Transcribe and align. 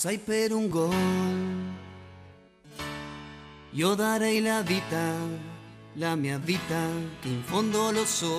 Per 0.00 0.52
un 0.52 0.70
gol, 0.70 0.94
io 3.72 3.94
darei 3.96 4.40
la 4.40 4.62
vita, 4.62 5.16
la 5.94 6.14
mia 6.14 6.38
vita, 6.38 6.86
che 7.20 7.28
in 7.28 7.42
fondo 7.42 7.90
lo 7.90 8.04
so. 8.04 8.38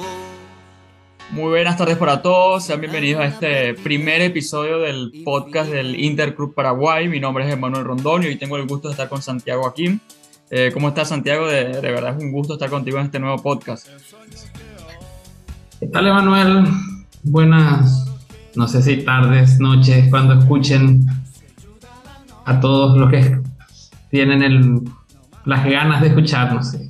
Muy 1.32 1.50
buenas 1.50 1.76
tardes 1.76 1.98
para 1.98 2.22
todos, 2.22 2.64
sean 2.64 2.80
bienvenidos 2.80 3.22
a 3.22 3.26
este 3.26 3.74
primer 3.74 4.22
episodio 4.22 4.80
del 4.80 5.12
podcast 5.26 5.70
del 5.70 6.00
Interclub 6.00 6.54
Paraguay. 6.54 7.10
Mi 7.10 7.20
nombre 7.20 7.46
es 7.46 7.52
Emanuel 7.52 7.84
Rondón 7.84 8.24
y 8.24 8.28
hoy 8.28 8.38
tengo 8.38 8.56
el 8.56 8.66
gusto 8.66 8.88
de 8.88 8.94
estar 8.94 9.10
con 9.10 9.22
Santiago 9.22 9.68
aquí. 9.68 10.00
Eh, 10.50 10.72
¿Cómo 10.74 10.88
estás, 10.88 11.10
Santiago? 11.10 11.46
De, 11.46 11.66
de, 11.66 11.92
verdad 11.92 12.16
es 12.18 12.24
un 12.24 12.32
gusto 12.32 12.54
estar 12.54 12.70
contigo 12.70 13.00
en 13.00 13.08
este 13.08 13.20
nuevo 13.20 13.38
podcast. 13.44 13.86
¿Qué 15.78 15.88
tal, 15.88 16.08
Emanuel? 16.08 16.70
Buenas, 17.24 18.06
no 18.56 18.66
sé 18.66 18.82
si 18.82 19.04
tardes, 19.04 19.60
noches, 19.60 20.08
cuando 20.10 20.40
escuchen 20.40 21.06
a 22.50 22.60
todos 22.60 22.98
los 22.98 23.12
que 23.12 23.40
tienen 24.10 24.84
las 25.46 25.66
ganas 25.66 26.02
de 26.02 26.08
escucharnos. 26.08 26.76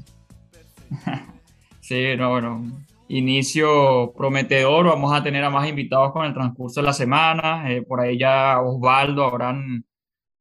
Sí. 1.82 2.12
sí, 2.12 2.18
no, 2.18 2.32
bueno, 2.32 2.66
inicio 3.08 4.12
prometedor. 4.18 4.88
Vamos 4.88 5.13
a 5.13 5.22
tener 5.22 5.44
a 5.44 5.52
más 5.52 5.70
invitados 5.70 6.12
con 6.13 6.26
el 6.26 6.34
transcurso 6.34 6.82
de 6.82 6.88
la 6.88 6.94
semana. 6.94 7.72
Eh, 7.72 7.84
por 7.84 7.99
ahí 7.99 8.18
ya 8.18 8.59
Osvaldo, 8.59 9.23
habrán 9.26 9.85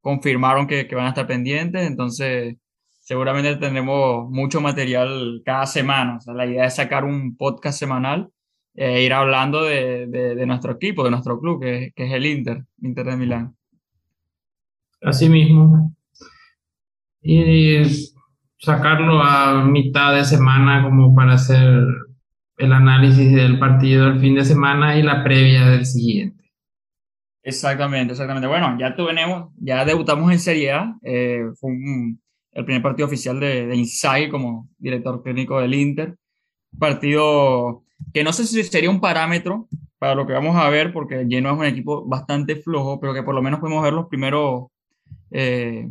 confirmaron 0.00 0.66
que, 0.66 0.88
van 0.94 1.06
a 1.06 1.08
estar 1.10 1.26
pendientes. 1.26 1.86
Entonces, 1.86 2.56
seguramente 3.00 3.56
tendremos 3.56 4.30
mucho 4.30 4.60
material 4.62 5.42
cada 5.44 5.66
semana. 5.66 6.18
O 6.26 6.32
la 6.32 6.46
idea 6.46 6.64
es 6.64 6.76
sacar 6.76 7.04
un 7.04 7.36
podcast 7.36 7.78
semanal 7.78 8.30
e 8.74 9.02
ir 9.02 9.12
hablando 9.12 9.64
de, 9.64 10.44
nuestro 10.46 10.72
equipo, 10.72 11.04
de 11.04 11.10
nuestro 11.10 11.40
club, 11.40 11.60
que, 11.60 11.92
que 11.94 12.06
es 12.06 12.12
el 12.12 12.24
Inter, 12.24 12.64
Inter 12.80 13.06
de 13.06 13.16
Milán. 13.16 13.57
Así 15.00 15.28
mismo. 15.28 15.94
Y 17.22 17.82
sacarlo 18.58 19.22
a 19.22 19.64
mitad 19.64 20.14
de 20.14 20.24
semana 20.24 20.82
como 20.82 21.14
para 21.14 21.34
hacer 21.34 21.84
el 22.56 22.72
análisis 22.72 23.32
del 23.32 23.58
partido 23.58 24.06
del 24.06 24.20
fin 24.20 24.34
de 24.34 24.44
semana 24.44 24.98
y 24.98 25.02
la 25.02 25.22
previa 25.22 25.68
del 25.68 25.86
siguiente. 25.86 26.44
Exactamente, 27.42 28.12
exactamente. 28.12 28.48
Bueno, 28.48 28.76
ya 28.78 28.94
tenemos, 28.94 29.52
ya 29.56 29.84
debutamos 29.84 30.30
en 30.32 30.40
Serie 30.40 30.72
A. 30.72 30.96
Eh, 31.02 31.44
fue 31.58 31.70
el 32.52 32.64
primer 32.64 32.82
partido 32.82 33.06
oficial 33.06 33.38
de, 33.38 33.66
de 33.66 33.76
Inzaghi 33.76 34.28
como 34.28 34.68
director 34.78 35.22
técnico 35.22 35.60
del 35.60 35.74
Inter. 35.74 36.16
Partido 36.78 37.84
que 38.12 38.24
no 38.24 38.32
sé 38.32 38.46
si 38.46 38.62
sería 38.64 38.90
un 38.90 39.00
parámetro 39.00 39.68
para 39.98 40.14
lo 40.14 40.26
que 40.26 40.32
vamos 40.32 40.56
a 40.56 40.68
ver, 40.70 40.92
porque 40.92 41.26
Genoa 41.28 41.52
es 41.52 41.58
un 41.58 41.64
equipo 41.64 42.06
bastante 42.06 42.56
flojo, 42.56 43.00
pero 43.00 43.14
que 43.14 43.22
por 43.22 43.34
lo 43.34 43.42
menos 43.42 43.60
podemos 43.60 43.82
ver 43.82 43.92
los 43.92 44.06
primeros, 44.06 44.68
eh, 45.30 45.88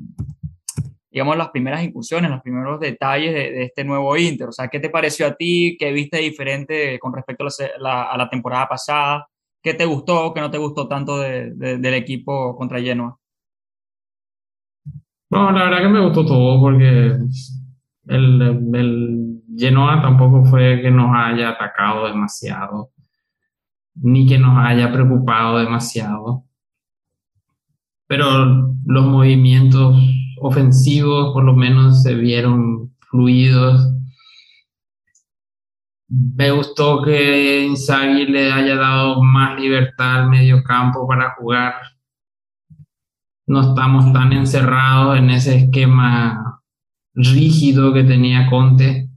digamos, 1.17 1.37
las 1.37 1.49
primeras 1.49 1.83
incursiones, 1.83 2.29
los 2.29 2.41
primeros 2.41 2.79
detalles 2.79 3.33
de, 3.33 3.63
este 3.63 3.83
nuevo 3.83 4.15
Inter. 4.17 4.49
O 4.49 4.51
sea, 4.51 4.67
¿qué 4.67 4.79
te 4.79 4.89
pareció 4.89 5.25
a 5.25 5.35
ti? 5.35 5.75
¿Qué 5.79 5.91
viste 5.91 6.17
diferente 6.17 6.99
con 6.99 7.13
respecto 7.13 7.45
a 7.45 8.17
la, 8.17 8.29
temporada 8.29 8.67
pasada? 8.67 9.27
¿Qué 9.61 9.73
te 9.73 9.85
gustó? 9.85 10.33
¿Qué 10.33 10.41
no 10.41 10.51
te 10.51 10.59
gustó 10.59 10.87
tanto 10.87 11.17
de, 11.17 11.53
del 11.55 11.93
equipo 11.95 12.55
contra 12.55 12.79
Genoa? 12.79 13.17
No, 15.29 15.51
la 15.51 15.63
verdad 15.65 15.79
que 15.79 15.89
me 15.89 16.05
gustó 16.05 16.25
todo 16.25 16.61
porque 16.61 17.17
el, 18.07 18.41
el 18.73 19.41
Genoa 19.57 20.01
tampoco 20.01 20.45
fue 20.45 20.81
que 20.81 20.91
nos 20.91 21.09
haya 21.15 21.49
atacado 21.49 22.07
demasiado, 22.07 22.91
ni 23.95 24.27
que 24.27 24.37
nos 24.37 24.57
haya 24.63 24.91
preocupado 24.91 25.57
demasiado. 25.57 26.46
Pero 28.07 28.73
los 28.85 29.05
movimientos 29.05 29.95
ofensivos 30.39 31.33
por 31.33 31.43
lo 31.43 31.53
menos 31.53 32.03
se 32.03 32.15
vieron 32.15 32.95
fluidos. 33.09 33.93
Me 36.09 36.51
gustó 36.51 37.01
que 37.01 37.65
Inzaghi 37.65 38.27
le 38.27 38.51
haya 38.51 38.75
dado 38.75 39.21
más 39.21 39.59
libertad 39.59 40.23
al 40.23 40.29
medio 40.29 40.63
campo 40.63 41.05
para 41.07 41.35
jugar. 41.35 41.75
No 43.45 43.61
estamos 43.61 44.13
tan 44.13 44.31
encerrados 44.33 45.17
en 45.17 45.29
ese 45.29 45.57
esquema 45.57 46.61
rígido 47.13 47.93
que 47.93 48.03
tenía 48.03 48.49
Conte. 48.49 49.09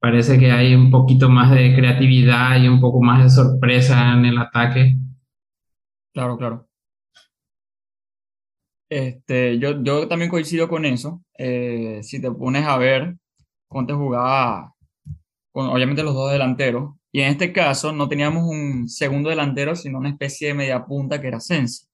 Parece 0.00 0.38
que 0.38 0.52
hay 0.52 0.74
un 0.74 0.90
poquito 0.90 1.28
más 1.28 1.50
de 1.50 1.74
creatividad 1.74 2.60
y 2.60 2.68
un 2.68 2.80
poco 2.80 3.00
más 3.00 3.22
de 3.22 3.30
sorpresa 3.30 4.12
en 4.12 4.26
el 4.26 4.38
ataque. 4.38 4.96
Claro, 6.12 6.36
claro. 6.36 6.68
Este, 8.94 9.58
yo, 9.58 9.82
yo 9.82 10.06
también 10.06 10.30
coincido 10.30 10.68
con 10.68 10.84
eso. 10.84 11.20
Eh, 11.36 11.98
si 12.04 12.20
te 12.20 12.30
pones 12.30 12.64
a 12.64 12.78
ver, 12.78 13.16
Conte 13.66 13.92
jugaba 13.92 14.72
con 15.50 15.66
obviamente 15.66 16.04
los 16.04 16.14
dos 16.14 16.30
delanteros. 16.30 16.94
Y 17.10 17.20
en 17.22 17.30
este 17.30 17.52
caso 17.52 17.92
no 17.92 18.08
teníamos 18.08 18.44
un 18.44 18.88
segundo 18.88 19.30
delantero, 19.30 19.74
sino 19.74 19.98
una 19.98 20.10
especie 20.10 20.48
de 20.48 20.54
media 20.54 20.84
punta 20.86 21.20
que 21.20 21.26
era 21.26 21.40
Sensi. 21.40 21.86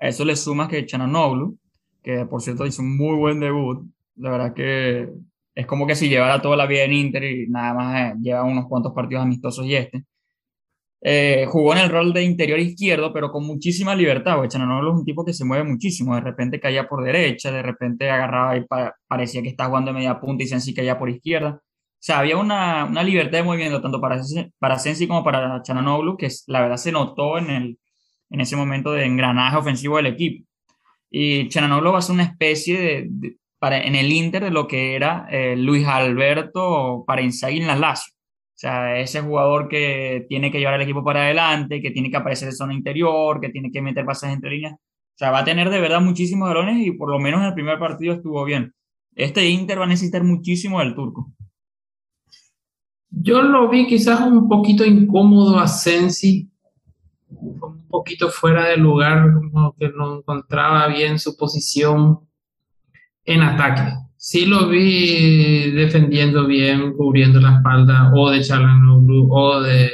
A 0.00 0.08
eso 0.08 0.24
le 0.24 0.34
sumas 0.34 0.68
que 0.68 0.84
Chananoglu, 0.84 1.56
que 2.02 2.26
por 2.26 2.42
cierto 2.42 2.66
hizo 2.66 2.82
un 2.82 2.96
muy 2.96 3.16
buen 3.16 3.38
debut. 3.38 3.86
La 4.16 4.30
verdad 4.32 4.52
que 4.52 5.10
es 5.54 5.66
como 5.66 5.86
que 5.86 5.94
si 5.94 6.08
llevara 6.08 6.42
toda 6.42 6.56
la 6.56 6.66
vida 6.66 6.82
en 6.82 6.92
Inter 6.92 7.22
y 7.22 7.46
nada 7.48 7.72
más 7.74 8.00
eh, 8.00 8.16
lleva 8.20 8.42
unos 8.42 8.66
cuantos 8.66 8.92
partidos 8.92 9.22
amistosos 9.22 9.64
y 9.66 9.76
este. 9.76 10.04
Eh, 11.04 11.46
jugó 11.48 11.72
en 11.72 11.80
el 11.80 11.90
rol 11.90 12.12
de 12.12 12.22
interior 12.22 12.60
izquierdo, 12.60 13.12
pero 13.12 13.32
con 13.32 13.44
muchísima 13.44 13.94
libertad. 13.94 14.38
Chananoglu 14.46 14.92
es 14.92 14.98
un 14.98 15.04
tipo 15.04 15.24
que 15.24 15.32
se 15.32 15.44
mueve 15.44 15.64
muchísimo. 15.64 16.14
De 16.14 16.20
repente 16.20 16.60
caía 16.60 16.88
por 16.88 17.04
derecha, 17.04 17.50
de 17.50 17.62
repente 17.62 18.08
agarraba 18.08 18.56
y 18.56 18.64
pa 18.66 18.94
parecía 19.08 19.42
que 19.42 19.48
estaba 19.48 19.68
jugando 19.70 19.90
de 19.90 19.98
media 19.98 20.20
punta 20.20 20.44
y 20.44 20.46
Sensi 20.46 20.74
caía 20.74 20.98
por 20.98 21.10
izquierda. 21.10 21.60
O 21.60 22.04
sea, 22.04 22.20
había 22.20 22.36
una, 22.36 22.84
una 22.84 23.02
libertad 23.02 23.38
de 23.38 23.44
movimiento 23.44 23.80
tanto 23.80 24.00
para, 24.00 24.20
para 24.58 24.78
Sensi 24.78 25.06
como 25.08 25.24
para 25.24 25.62
Chananoglu, 25.62 26.16
que 26.16 26.28
la 26.48 26.60
verdad 26.62 26.76
se 26.76 26.92
notó 26.92 27.38
en, 27.38 27.50
el, 27.50 27.78
en 28.30 28.40
ese 28.40 28.56
momento 28.56 28.92
de 28.92 29.04
engranaje 29.04 29.56
ofensivo 29.56 29.96
del 29.96 30.06
equipo. 30.06 30.46
Y 31.10 31.48
Chananoglu 31.48 31.92
va 31.92 31.98
a 31.98 32.02
ser 32.02 32.14
una 32.14 32.24
especie 32.24 32.78
de, 32.80 33.06
de 33.08 33.36
para, 33.58 33.80
en 33.80 33.94
el 33.94 34.10
Inter 34.10 34.44
de 34.44 34.50
lo 34.50 34.66
que 34.66 34.96
era 34.96 35.28
eh, 35.30 35.56
Luis 35.56 35.86
Alberto 35.86 37.04
para 37.06 37.22
Inzaghi 37.22 37.60
en 37.60 37.68
la 37.68 37.76
Lazio. 37.76 38.12
Sea, 38.62 39.00
ese 39.00 39.20
jugador 39.20 39.66
que 39.66 40.24
tiene 40.28 40.52
que 40.52 40.60
llevar 40.60 40.74
al 40.74 40.82
equipo 40.82 41.02
para 41.02 41.24
adelante, 41.24 41.82
que 41.82 41.90
tiene 41.90 42.12
que 42.12 42.16
aparecer 42.16 42.46
en 42.46 42.54
zona 42.54 42.72
interior, 42.72 43.40
que 43.40 43.48
tiene 43.48 43.72
que 43.72 43.82
meter 43.82 44.04
pases 44.04 44.32
entre 44.32 44.52
líneas. 44.52 44.74
O 44.74 45.16
sea, 45.16 45.32
va 45.32 45.40
a 45.40 45.44
tener 45.44 45.68
de 45.68 45.80
verdad 45.80 46.00
muchísimos 46.00 46.48
balones 46.48 46.86
y 46.86 46.92
por 46.92 47.10
lo 47.10 47.18
menos 47.18 47.40
en 47.40 47.48
el 47.48 47.54
primer 47.54 47.80
partido 47.80 48.14
estuvo 48.14 48.44
bien. 48.44 48.72
Este 49.16 49.48
Inter 49.48 49.80
va 49.80 49.84
a 49.84 49.88
necesitar 49.88 50.22
muchísimo 50.22 50.78
del 50.78 50.94
turco. 50.94 51.32
Yo 53.10 53.42
lo 53.42 53.68
vi 53.68 53.88
quizás 53.88 54.20
un 54.20 54.48
poquito 54.48 54.84
incómodo 54.84 55.58
a 55.58 55.66
Sensi, 55.66 56.48
un 57.30 57.88
poquito 57.88 58.30
fuera 58.30 58.68
de 58.68 58.76
lugar, 58.76 59.26
como 59.32 59.74
que 59.74 59.88
no 59.88 60.18
encontraba 60.18 60.86
bien 60.86 61.18
su 61.18 61.36
posición 61.36 62.20
en 63.24 63.42
ataque. 63.42 63.92
Sí 64.24 64.46
lo 64.46 64.68
vi 64.68 65.72
defendiendo 65.72 66.46
bien, 66.46 66.92
cubriendo 66.92 67.40
la 67.40 67.56
espalda 67.56 68.12
o 68.14 68.30
de 68.30 68.40
Chalanoglu 68.40 69.28
o 69.28 69.60
de 69.60 69.90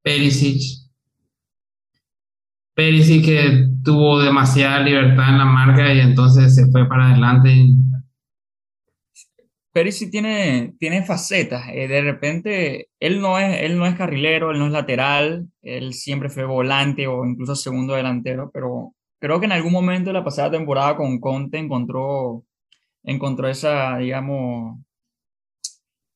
Perisic. 0.00 0.62
Perisic 2.74 3.24
que 3.24 3.66
tuvo 3.82 4.22
demasiada 4.22 4.78
libertad 4.84 5.28
en 5.30 5.38
la 5.38 5.44
marca 5.44 5.92
y 5.92 5.98
entonces 5.98 6.54
se 6.54 6.70
fue 6.70 6.88
para 6.88 7.08
adelante. 7.08 7.50
Perisic 9.72 10.12
tiene, 10.12 10.74
tiene 10.78 11.02
facetas. 11.02 11.64
Eh, 11.72 11.88
de 11.88 12.00
repente, 12.00 12.90
él 13.00 13.20
no, 13.20 13.40
es, 13.40 13.60
él 13.60 13.76
no 13.76 13.86
es 13.86 13.96
carrilero, 13.96 14.52
él 14.52 14.60
no 14.60 14.66
es 14.66 14.72
lateral, 14.72 15.48
él 15.62 15.94
siempre 15.94 16.28
fue 16.28 16.44
volante 16.44 17.08
o 17.08 17.26
incluso 17.26 17.56
segundo 17.56 17.94
delantero, 17.94 18.52
pero 18.54 18.94
creo 19.18 19.40
que 19.40 19.46
en 19.46 19.52
algún 19.52 19.72
momento 19.72 20.10
de 20.10 20.14
la 20.14 20.24
pasada 20.24 20.52
temporada 20.52 20.96
con 20.96 21.18
Conte 21.18 21.58
encontró, 21.58 22.44
encontró 23.02 23.48
esa, 23.48 23.98
digamos, 23.98 24.78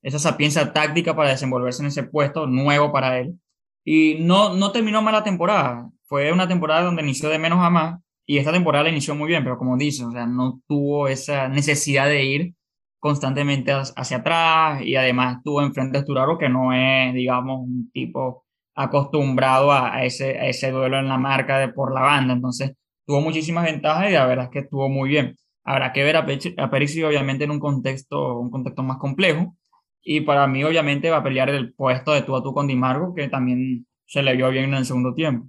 esa 0.03 0.19
sapiencia 0.19 0.73
táctica 0.73 1.15
para 1.17 1.31
desenvolverse 1.31 1.83
en 1.83 1.89
ese 1.89 2.03
puesto 2.03 2.47
nuevo 2.47 2.93
para 2.93 3.19
él. 3.21 3.39
Y 3.85 4.17
no, 4.21 4.55
no 4.55 4.73
terminó 4.73 5.03
mal 5.03 5.15
la 5.15 5.25
temporada. 5.25 5.91
Fue 6.05 6.33
una 6.33 6.49
temporada 6.49 6.83
donde 6.83 7.03
inició 7.03 7.29
de 7.29 7.39
menos 7.39 7.61
a 7.61 7.71
más 7.71 8.01
y 8.27 8.39
esta 8.39 8.53
temporada 8.53 8.85
la 8.85 8.91
inició 8.91 9.15
muy 9.15 9.29
bien, 9.29 9.43
pero 9.45 9.59
como 9.59 9.77
dices, 9.77 10.07
o 10.07 10.13
sea, 10.13 10.27
no 10.27 10.61
tuvo 10.69 11.09
esa 11.09 11.49
necesidad 11.49 12.07
de 12.07 12.25
ir 12.25 12.55
constantemente 12.99 13.73
hacia 13.73 14.19
atrás 14.19 14.83
y 14.83 14.97
además 14.97 15.39
estuvo 15.39 15.61
enfrente 15.63 15.99
de 15.99 16.05
Sturaro 16.05 16.39
que 16.39 16.49
no 16.49 16.73
es, 16.73 17.15
digamos, 17.15 17.61
un 17.61 17.91
tipo 17.93 18.45
acostumbrado 18.75 19.73
a, 19.73 19.95
a, 19.95 20.05
ese, 20.05 20.39
a 20.39 20.47
ese 20.49 20.71
duelo 20.71 20.99
en 20.99 21.09
la 21.09 21.19
marca 21.19 21.59
de 21.59 21.69
por 21.69 21.93
la 21.93 22.03
banda. 22.03 22.35
Entonces, 22.35 22.73
tuvo 23.07 23.21
muchísimas 23.21 23.65
ventajas 23.65 24.09
y 24.11 24.13
la 24.13 24.27
verdad 24.27 24.45
es 24.47 24.51
que 24.51 24.59
estuvo 24.61 24.89
muy 24.89 25.09
bien. 25.09 25.37
Habrá 25.65 25.93
que 25.93 26.03
ver 26.05 26.17
a, 26.17 26.27
Pe 26.27 26.39
a 26.59 26.71
Perisic 26.71 27.05
obviamente 27.05 27.45
en 27.45 27.51
un 27.51 27.61
contexto, 27.61 28.39
un 28.39 28.51
contexto 28.51 28.83
más 28.83 28.99
complejo 28.99 29.57
y 30.03 30.23
para 30.23 30.47
mí 30.47 30.65
obviamente 30.65 31.11
va 31.11 31.19
a 31.19 31.23
pelear 31.23 31.51
el 31.51 31.73
puesto 31.75 32.13
de 32.13 32.23
tú 32.23 32.35
a 32.35 32.43
tú 32.43 32.53
con 32.53 32.67
Di 32.67 32.75
Marco 32.75 33.15
que 33.15 33.29
también 33.29 33.87
se 34.07 34.23
le 34.23 34.35
vio 34.37 34.51
bien 34.51 34.65
en 34.65 34.75
el 34.75 34.85
segundo 34.85 35.15
tiempo. 35.15 35.47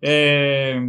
Eh, 0.00 0.80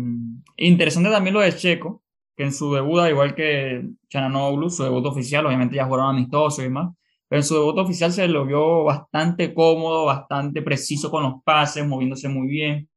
Interesante 0.57 1.09
también 1.09 1.33
lo 1.33 1.41
de 1.41 1.55
Checo, 1.55 2.03
que 2.35 2.43
en 2.43 2.53
su 2.53 2.73
debut, 2.73 3.07
igual 3.09 3.33
que 3.35 3.83
Chananoglu, 4.09 4.69
su 4.69 4.83
debut 4.83 5.05
oficial, 5.05 5.45
obviamente 5.45 5.75
ya 5.75 5.85
jugaron 5.85 6.15
amistosos 6.15 6.59
y 6.59 6.63
demás, 6.63 6.93
pero 7.27 7.39
en 7.39 7.43
su 7.43 7.55
debut 7.55 7.77
oficial 7.79 8.11
se 8.11 8.27
lo 8.27 8.45
vio 8.45 8.83
bastante 8.83 9.53
cómodo, 9.53 10.05
bastante 10.05 10.61
preciso 10.61 11.09
con 11.09 11.23
los 11.23 11.43
pases, 11.43 11.85
moviéndose 11.87 12.29
muy 12.29 12.47
bien, 12.47 12.87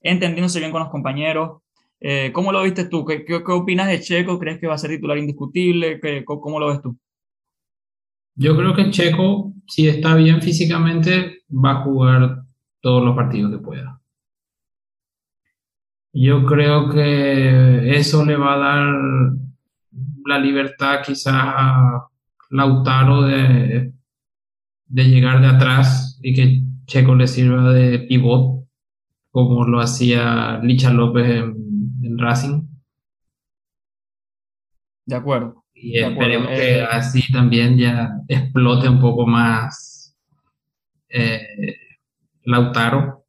entendiéndose 0.00 0.58
bien 0.58 0.72
con 0.72 0.80
los 0.80 0.90
compañeros. 0.90 1.62
Eh, 2.06 2.32
¿Cómo 2.34 2.52
lo 2.52 2.62
viste 2.62 2.84
tú? 2.84 3.02
¿Qué, 3.02 3.24
¿Qué, 3.24 3.36
opinas 3.36 3.88
de 3.88 3.98
Checo? 3.98 4.38
¿Crees 4.38 4.60
que 4.60 4.66
va 4.66 4.74
a 4.74 4.78
ser 4.78 4.90
titular 4.90 5.16
indiscutible? 5.16 5.98
¿Qué, 6.00 6.22
¿Cómo 6.22 6.60
lo 6.60 6.68
ves 6.68 6.82
tú? 6.82 6.98
Yo 8.34 8.54
creo 8.54 8.74
que 8.74 8.90
Checo, 8.90 9.54
si 9.66 9.88
está 9.88 10.14
bien 10.14 10.42
físicamente, 10.42 11.44
va 11.48 11.70
a 11.70 11.82
jugar 11.82 12.42
todos 12.82 13.02
los 13.02 13.16
partidos 13.16 13.52
que 13.52 13.64
pueda. 13.64 14.02
Yo 16.12 16.44
creo 16.44 16.90
que 16.90 17.96
eso 17.96 18.22
le 18.26 18.36
va 18.36 18.52
a 18.52 18.58
dar 18.58 18.94
la 20.26 20.38
libertad 20.38 21.00
quizás 21.02 21.34
a 21.34 22.06
Lautaro 22.50 23.22
de, 23.22 23.94
de 24.88 25.04
llegar 25.04 25.40
de 25.40 25.46
atrás 25.46 26.20
y 26.22 26.34
que 26.34 26.60
Checo 26.84 27.14
le 27.14 27.26
sirva 27.26 27.72
de 27.72 28.00
pivot, 28.00 28.66
como 29.30 29.64
lo 29.64 29.80
hacía 29.80 30.60
Licha 30.62 30.92
López 30.92 31.30
en, 31.30 31.63
Racing. 32.16 32.62
De 35.06 35.16
acuerdo. 35.16 35.64
Y 35.74 35.98
esperemos 35.98 36.48
que 36.48 36.78
eh, 36.78 36.84
así 36.84 37.30
también 37.32 37.76
ya 37.76 38.10
explote 38.28 38.88
un 38.88 39.00
poco 39.00 39.26
más 39.26 40.16
eh, 41.08 41.76
Lautaro 42.44 43.24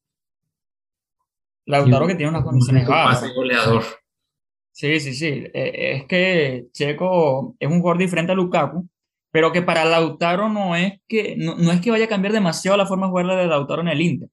Lautaro 1.66 2.08
que 2.08 2.16
tiene 2.16 2.30
unas 2.30 2.44
condiciones 2.44 2.88
bajas. 2.88 3.32
Sí, 4.72 5.00
sí, 5.00 5.14
sí. 5.14 5.46
Eh, 5.54 5.96
es 5.96 6.06
que 6.06 6.68
Checo 6.74 7.56
es 7.60 7.70
un 7.70 7.80
jugador 7.80 7.98
diferente 7.98 8.34
a 8.34 8.36
Lukaku, 8.36 8.88
pero 9.32 9.52
que 9.52 9.62
para 9.62 9.86
Lautaro 9.86 10.50
no 10.50 10.76
es 10.76 11.00
que, 11.08 11.36
no, 11.38 11.72
es 11.72 11.82
que 11.82 11.92
vaya 11.92 12.06
a 12.06 12.10
cambiar 12.10 12.34
demasiado 12.34 12.78
la 12.78 12.86
forma 12.86 13.08
de 13.08 13.12
jugar 13.12 13.28
de 13.28 13.48
Lautaro 13.48 13.82
en 13.82 13.88
el 13.88 14.02
Inter. 14.02 14.30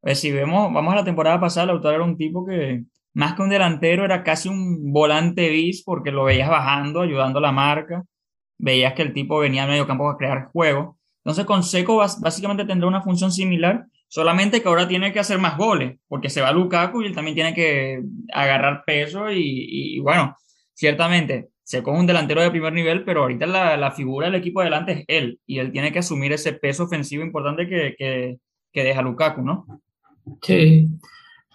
Pues 0.00 0.20
si 0.20 0.30
vemos, 0.30 0.72
vamos 0.72 0.92
a 0.92 0.96
la 0.96 1.04
temporada 1.04 1.40
pasada, 1.40 1.66
Lautaro 1.66 1.96
era 1.96 2.04
un 2.04 2.16
tipo 2.16 2.44
que 2.46 2.84
más 3.14 3.34
que 3.34 3.42
un 3.42 3.50
delantero 3.50 4.04
era 4.04 4.22
casi 4.22 4.48
un 4.48 4.92
volante 4.92 5.48
bis 5.50 5.82
porque 5.84 6.10
lo 6.10 6.24
veías 6.24 6.48
bajando, 6.48 7.02
ayudando 7.02 7.38
a 7.38 7.42
la 7.42 7.52
marca, 7.52 8.04
veías 8.58 8.94
que 8.94 9.02
el 9.02 9.12
tipo 9.12 9.38
venía 9.38 9.64
al 9.64 9.70
medio 9.70 9.86
campo 9.86 10.08
a 10.08 10.16
crear 10.16 10.50
juego. 10.52 10.98
Entonces 11.18 11.44
con 11.44 11.62
Seco 11.62 11.96
básicamente 11.96 12.64
tendrá 12.64 12.88
una 12.88 13.02
función 13.02 13.30
similar, 13.30 13.86
Solamente 14.12 14.60
que 14.60 14.68
ahora 14.68 14.86
tiene 14.86 15.10
que 15.10 15.20
hacer 15.20 15.38
más 15.38 15.56
goles, 15.56 15.98
porque 16.06 16.28
se 16.28 16.42
va 16.42 16.52
Lukaku 16.52 17.00
y 17.00 17.06
él 17.06 17.14
también 17.14 17.34
tiene 17.34 17.54
que 17.54 18.02
agarrar 18.30 18.84
peso 18.84 19.30
y, 19.32 19.98
bueno, 20.00 20.36
ciertamente 20.74 21.48
se 21.62 21.82
coge 21.82 21.98
un 21.98 22.06
delantero 22.06 22.42
de 22.42 22.50
primer 22.50 22.74
nivel, 22.74 23.06
pero 23.06 23.22
ahorita 23.22 23.46
la, 23.46 23.74
la, 23.78 23.90
figura 23.92 24.26
del 24.26 24.34
equipo 24.34 24.60
adelante 24.60 24.92
es 24.92 25.04
él 25.08 25.40
y 25.46 25.60
él 25.60 25.72
tiene 25.72 25.92
que 25.92 26.00
asumir 26.00 26.30
ese 26.30 26.52
peso 26.52 26.84
ofensivo 26.84 27.24
importante 27.24 27.66
que, 27.66 27.94
que, 27.96 28.36
que 28.70 28.84
deja 28.84 29.00
Lukaku, 29.00 29.40
¿no? 29.40 29.80
Sí, 30.42 30.90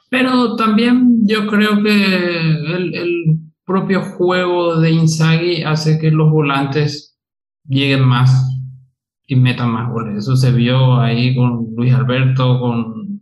pero 0.10 0.56
también 0.56 1.28
yo 1.28 1.48
creo 1.48 1.82
que 1.84 2.06
el, 2.06 2.96
el 2.96 3.40
propio 3.66 4.02
juego 4.02 4.80
de 4.80 4.92
Inzaghi 4.92 5.64
hace 5.64 6.00
que 6.00 6.10
los 6.12 6.32
volantes 6.32 7.18
lleguen 7.66 8.06
más 8.06 8.50
y 9.28 9.36
metan 9.36 9.72
más 9.72 9.92
goles. 9.92 10.20
Eso 10.20 10.36
se 10.38 10.52
vio 10.52 11.00
ahí 11.00 11.36
con 11.36 11.76
Luis 11.76 11.94
Alberto, 11.94 12.60
con 12.60 13.22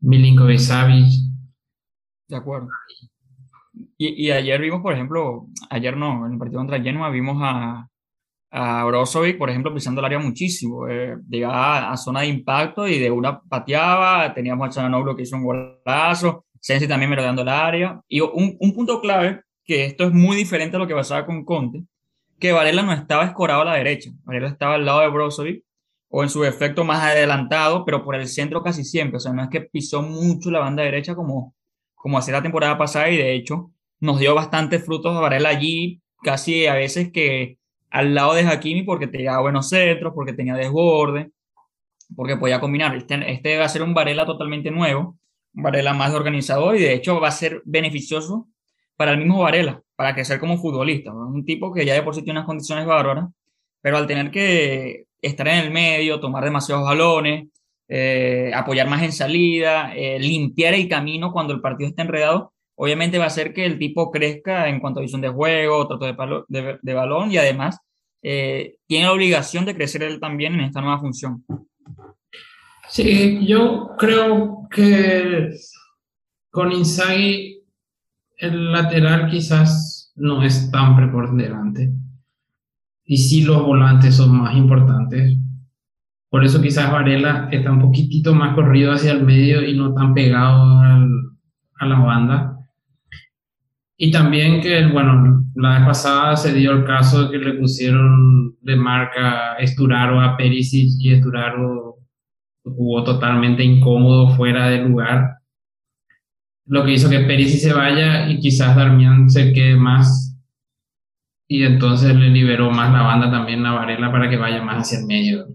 Milinkovic 0.00 0.58
Savic. 0.58 1.06
De 2.28 2.36
acuerdo. 2.36 2.68
Y, 3.96 4.26
y, 4.26 4.30
ayer 4.30 4.60
vimos, 4.60 4.82
por 4.82 4.92
ejemplo, 4.92 5.46
ayer 5.70 5.96
no, 5.96 6.26
en 6.26 6.32
el 6.32 6.38
partido 6.38 6.60
contra 6.60 6.82
Genoa 6.82 7.10
vimos 7.10 7.38
a, 7.40 7.88
a 8.56 8.84
Brozovic, 8.84 9.36
por 9.36 9.50
ejemplo, 9.50 9.74
pisando 9.74 10.00
el 10.00 10.04
área 10.04 10.18
muchísimo. 10.20 10.86
Eh, 10.88 11.16
llegaba 11.28 11.90
a, 11.90 11.96
zona 11.96 12.20
de 12.20 12.28
impacto 12.28 12.86
y 12.86 13.00
de 13.00 13.10
una 13.10 13.40
pateaba, 13.40 14.32
teníamos 14.32 14.68
a 14.68 14.70
Chananoglu 14.70 15.16
que 15.16 15.22
hizo 15.22 15.34
un 15.34 15.42
golazo, 15.42 16.46
Sensi 16.60 16.86
también 16.86 17.10
merodeando 17.10 17.42
el 17.42 17.48
área. 17.48 18.00
Y 18.06 18.20
un, 18.20 18.56
un 18.60 18.72
punto 18.72 19.00
clave, 19.00 19.40
que 19.64 19.84
esto 19.86 20.04
es 20.04 20.12
muy 20.12 20.36
diferente 20.36 20.76
a 20.76 20.78
lo 20.78 20.86
que 20.86 20.94
pasaba 20.94 21.26
con 21.26 21.44
Conte, 21.44 21.82
que 22.38 22.52
Varela 22.52 22.82
no 22.82 22.92
estaba 22.92 23.24
escorado 23.24 23.62
a 23.62 23.64
la 23.64 23.74
derecha. 23.74 24.10
Varela 24.22 24.48
estaba 24.48 24.76
al 24.76 24.84
lado 24.84 25.00
de 25.00 25.08
Brozovic 25.08 25.64
o 26.08 26.22
en 26.22 26.28
su 26.28 26.44
efecto 26.44 26.84
más 26.84 27.02
adelantado, 27.02 27.84
pero 27.84 28.04
por 28.04 28.14
el 28.14 28.28
centro 28.28 28.62
casi 28.62 28.84
siempre. 28.84 29.16
O 29.16 29.20
sea, 29.20 29.32
no 29.32 29.42
es 29.42 29.48
que 29.48 29.62
pisó 29.62 30.00
mucho 30.00 30.52
la 30.52 30.60
banda 30.60 30.84
derecha 30.84 31.16
como, 31.16 31.56
como 31.96 32.18
hacía 32.18 32.34
la 32.34 32.42
temporada 32.42 32.78
pasada 32.78 33.10
y 33.10 33.16
de 33.16 33.34
hecho 33.34 33.72
nos 33.98 34.20
dio 34.20 34.32
bastantes 34.32 34.84
frutos 34.84 35.16
a 35.16 35.20
Varela 35.20 35.48
allí, 35.48 36.02
casi 36.22 36.66
a 36.66 36.74
veces 36.74 37.10
que 37.10 37.58
al 37.94 38.12
lado 38.12 38.34
de 38.34 38.42
Hakimi 38.42 38.82
porque 38.82 39.06
tenía 39.06 39.38
buenos 39.38 39.68
centros, 39.68 40.12
porque 40.16 40.32
tenía 40.32 40.56
desborde, 40.56 41.30
porque 42.16 42.36
podía 42.36 42.58
combinar. 42.58 42.96
Este, 42.96 43.32
este 43.32 43.56
va 43.56 43.66
a 43.66 43.68
ser 43.68 43.84
un 43.84 43.94
Varela 43.94 44.26
totalmente 44.26 44.72
nuevo, 44.72 45.16
un 45.54 45.62
Varela 45.62 45.94
más 45.94 46.12
organizador 46.12 46.74
y 46.74 46.80
de 46.80 46.92
hecho 46.92 47.20
va 47.20 47.28
a 47.28 47.30
ser 47.30 47.62
beneficioso 47.64 48.48
para 48.96 49.12
el 49.12 49.18
mismo 49.18 49.38
Varela, 49.38 49.80
para 49.94 50.12
crecer 50.12 50.40
como 50.40 50.58
futbolista. 50.58 51.12
Un 51.12 51.44
tipo 51.44 51.72
que 51.72 51.86
ya 51.86 51.94
de 51.94 52.02
por 52.02 52.16
sí 52.16 52.22
tiene 52.22 52.40
unas 52.40 52.48
condiciones 52.48 52.84
bárbaras, 52.84 53.28
pero 53.80 53.96
al 53.96 54.08
tener 54.08 54.32
que 54.32 55.04
estar 55.22 55.46
en 55.46 55.58
el 55.58 55.70
medio, 55.70 56.18
tomar 56.18 56.42
demasiados 56.42 56.84
balones, 56.84 57.46
eh, 57.86 58.50
apoyar 58.56 58.88
más 58.88 59.04
en 59.04 59.12
salida, 59.12 59.94
eh, 59.94 60.18
limpiar 60.18 60.74
el 60.74 60.88
camino 60.88 61.30
cuando 61.32 61.54
el 61.54 61.60
partido 61.60 61.90
está 61.90 62.02
enredado, 62.02 62.53
obviamente 62.76 63.18
va 63.18 63.24
a 63.24 63.28
hacer 63.28 63.52
que 63.52 63.64
el 63.64 63.78
tipo 63.78 64.10
crezca 64.10 64.68
en 64.68 64.80
cuanto 64.80 65.00
a 65.00 65.02
visión 65.02 65.20
de 65.20 65.28
juego, 65.28 65.86
trato 65.86 66.06
de, 66.48 66.78
de, 66.80 66.94
balón 66.94 67.30
y 67.30 67.38
además 67.38 67.78
eh, 68.22 68.76
tiene 68.86 69.06
la 69.06 69.12
obligación 69.12 69.64
de 69.64 69.74
crecer 69.74 70.02
él 70.02 70.20
también 70.20 70.54
en 70.54 70.60
esta 70.60 70.80
nueva 70.80 71.00
función. 71.00 71.44
Sí, 72.88 73.46
yo 73.46 73.90
creo 73.98 74.68
que 74.70 75.50
con 76.50 76.72
Inzaghi 76.72 77.62
el 78.36 78.72
lateral 78.72 79.30
quizás 79.30 80.12
no 80.16 80.42
es 80.42 80.70
tan 80.70 80.96
preponderante. 80.96 81.92
Y 83.04 83.16
sí 83.18 83.42
los 83.42 83.62
volantes 83.62 84.16
son 84.16 84.36
más 84.36 84.56
importantes. 84.56 85.36
Por 86.30 86.44
eso 86.44 86.60
quizás 86.60 86.90
Varela 86.90 87.48
está 87.52 87.70
un 87.70 87.80
poquitito 87.80 88.34
más 88.34 88.54
corrido 88.54 88.92
hacia 88.92 89.12
el 89.12 89.24
medio 89.24 89.62
y 89.62 89.76
no 89.76 89.92
tan 89.94 90.14
pegado 90.14 90.80
a 90.80 91.86
la 91.86 91.98
banda. 92.00 92.53
Y 93.96 94.10
también 94.10 94.60
que, 94.60 94.86
bueno, 94.88 95.44
la 95.54 95.78
vez 95.78 95.86
pasada 95.86 96.36
se 96.36 96.52
dio 96.52 96.72
el 96.72 96.84
caso 96.84 97.24
de 97.24 97.30
que 97.30 97.44
le 97.44 97.54
pusieron 97.54 98.56
de 98.60 98.76
marca 98.76 99.54
Esturaro 99.56 100.20
a 100.20 100.36
Perisic 100.36 100.90
y 100.98 101.12
Esturaro 101.12 101.98
jugó 102.64 103.04
totalmente 103.04 103.62
incómodo, 103.62 104.34
fuera 104.36 104.68
de 104.68 104.78
lugar 104.78 105.38
lo 106.66 106.84
que 106.84 106.92
hizo 106.92 107.10
que 107.10 107.20
Perisic 107.20 107.60
se 107.60 107.72
vaya 107.72 108.28
y 108.28 108.38
quizás 108.38 108.76
Darmian 108.76 109.28
se 109.28 109.52
quede 109.52 109.76
más 109.76 110.36
y 111.46 111.62
entonces 111.64 112.14
le 112.14 112.30
liberó 112.30 112.70
más 112.70 112.92
la 112.92 113.02
banda 113.02 113.30
también 113.30 113.64
a 113.66 113.74
Varela 113.74 114.10
para 114.10 114.30
que 114.30 114.36
vaya 114.36 114.62
más 114.62 114.78
hacia 114.78 115.00
el 115.00 115.06
medio. 115.06 115.46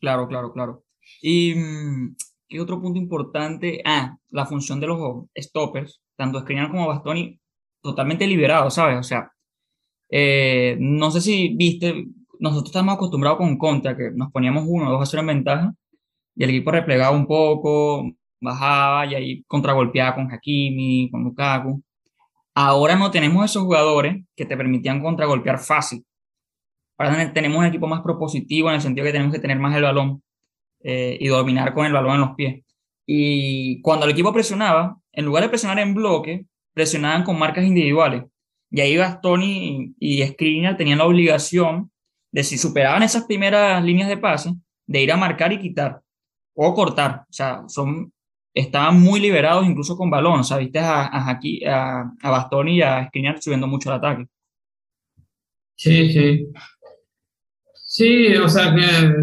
Claro, 0.00 0.26
claro, 0.26 0.52
claro. 0.52 0.84
Y 1.20 1.54
mm, 1.54 2.16
qué 2.48 2.60
otro 2.60 2.80
punto 2.80 2.98
importante, 2.98 3.82
ah, 3.84 4.16
la 4.30 4.46
función 4.46 4.80
de 4.80 4.86
los 4.86 5.26
stoppers, 5.38 6.00
tanto 6.20 6.40
Skriniar 6.40 6.70
como 6.70 6.86
Bastoni, 6.86 7.40
totalmente 7.82 8.26
liberados, 8.26 8.74
¿sabes? 8.74 8.98
O 8.98 9.02
sea, 9.02 9.32
eh, 10.10 10.76
no 10.78 11.10
sé 11.10 11.22
si 11.22 11.54
viste, 11.56 12.06
nosotros 12.38 12.68
estamos 12.68 12.94
acostumbrados 12.94 13.38
con 13.38 13.56
contra, 13.56 13.96
que 13.96 14.10
nos 14.14 14.30
poníamos 14.30 14.64
uno 14.66 14.88
o 14.88 14.92
dos 14.92 15.02
a 15.02 15.06
cero 15.06 15.22
en 15.22 15.28
ventaja, 15.28 15.74
y 16.36 16.44
el 16.44 16.50
equipo 16.50 16.72
replegaba 16.72 17.16
un 17.16 17.26
poco, 17.26 18.12
bajaba 18.40 19.06
y 19.06 19.14
ahí 19.14 19.44
contragolpeaba 19.44 20.14
con 20.14 20.30
Hakimi, 20.30 21.10
con 21.10 21.24
Lukaku. 21.24 21.82
Ahora 22.54 22.96
no 22.96 23.10
tenemos 23.10 23.42
esos 23.46 23.62
jugadores 23.62 24.22
que 24.36 24.44
te 24.44 24.56
permitían 24.58 25.02
contragolpear 25.02 25.58
fácil. 25.58 26.04
Ahora 26.98 27.32
tenemos 27.32 27.58
un 27.58 27.64
equipo 27.64 27.86
más 27.86 28.02
propositivo 28.02 28.68
en 28.68 28.74
el 28.74 28.82
sentido 28.82 29.06
que 29.06 29.12
tenemos 29.12 29.32
que 29.32 29.40
tener 29.40 29.58
más 29.58 29.74
el 29.74 29.84
balón 29.84 30.22
eh, 30.82 31.16
y 31.18 31.28
dominar 31.28 31.72
con 31.72 31.86
el 31.86 31.94
balón 31.94 32.16
en 32.16 32.20
los 32.20 32.34
pies. 32.36 32.62
Y 33.06 33.80
cuando 33.82 34.06
el 34.06 34.12
equipo 34.12 34.32
presionaba, 34.32 34.98
en 35.12 35.24
lugar 35.24 35.42
de 35.42 35.48
presionar 35.48 35.78
en 35.78 35.94
bloque, 35.94 36.46
presionaban 36.74 37.24
con 37.24 37.38
marcas 37.38 37.64
individuales. 37.64 38.24
Y 38.70 38.80
ahí 38.80 38.96
Bastoni 38.96 39.94
y, 39.98 40.22
y 40.22 40.26
Skriniar 40.26 40.76
tenían 40.76 40.98
la 40.98 41.06
obligación 41.06 41.90
de 42.32 42.44
si 42.44 42.56
superaban 42.56 43.02
esas 43.02 43.24
primeras 43.24 43.82
líneas 43.82 44.08
de 44.08 44.16
pase, 44.16 44.54
de 44.86 45.02
ir 45.02 45.10
a 45.10 45.16
marcar 45.16 45.52
y 45.52 45.58
quitar 45.58 46.00
o 46.54 46.74
cortar. 46.74 47.22
O 47.28 47.32
sea, 47.32 47.64
son 47.68 48.12
estaban 48.54 49.00
muy 49.00 49.20
liberados 49.20 49.66
incluso 49.66 49.96
con 49.96 50.10
balón. 50.10 50.40
O 50.40 50.44
sea, 50.44 50.58
viste 50.58 50.78
a, 50.78 51.06
a, 51.06 51.30
a, 51.30 52.12
a 52.22 52.30
Bastón 52.30 52.68
y 52.68 52.82
a 52.82 53.06
Skriniar 53.06 53.40
subiendo 53.42 53.66
mucho 53.66 53.90
el 53.90 53.96
ataque. 53.96 54.26
Sí, 55.76 56.12
sí. 56.12 56.46
Sí, 57.74 58.36
o 58.36 58.48
sea 58.48 58.72
que 58.72 59.14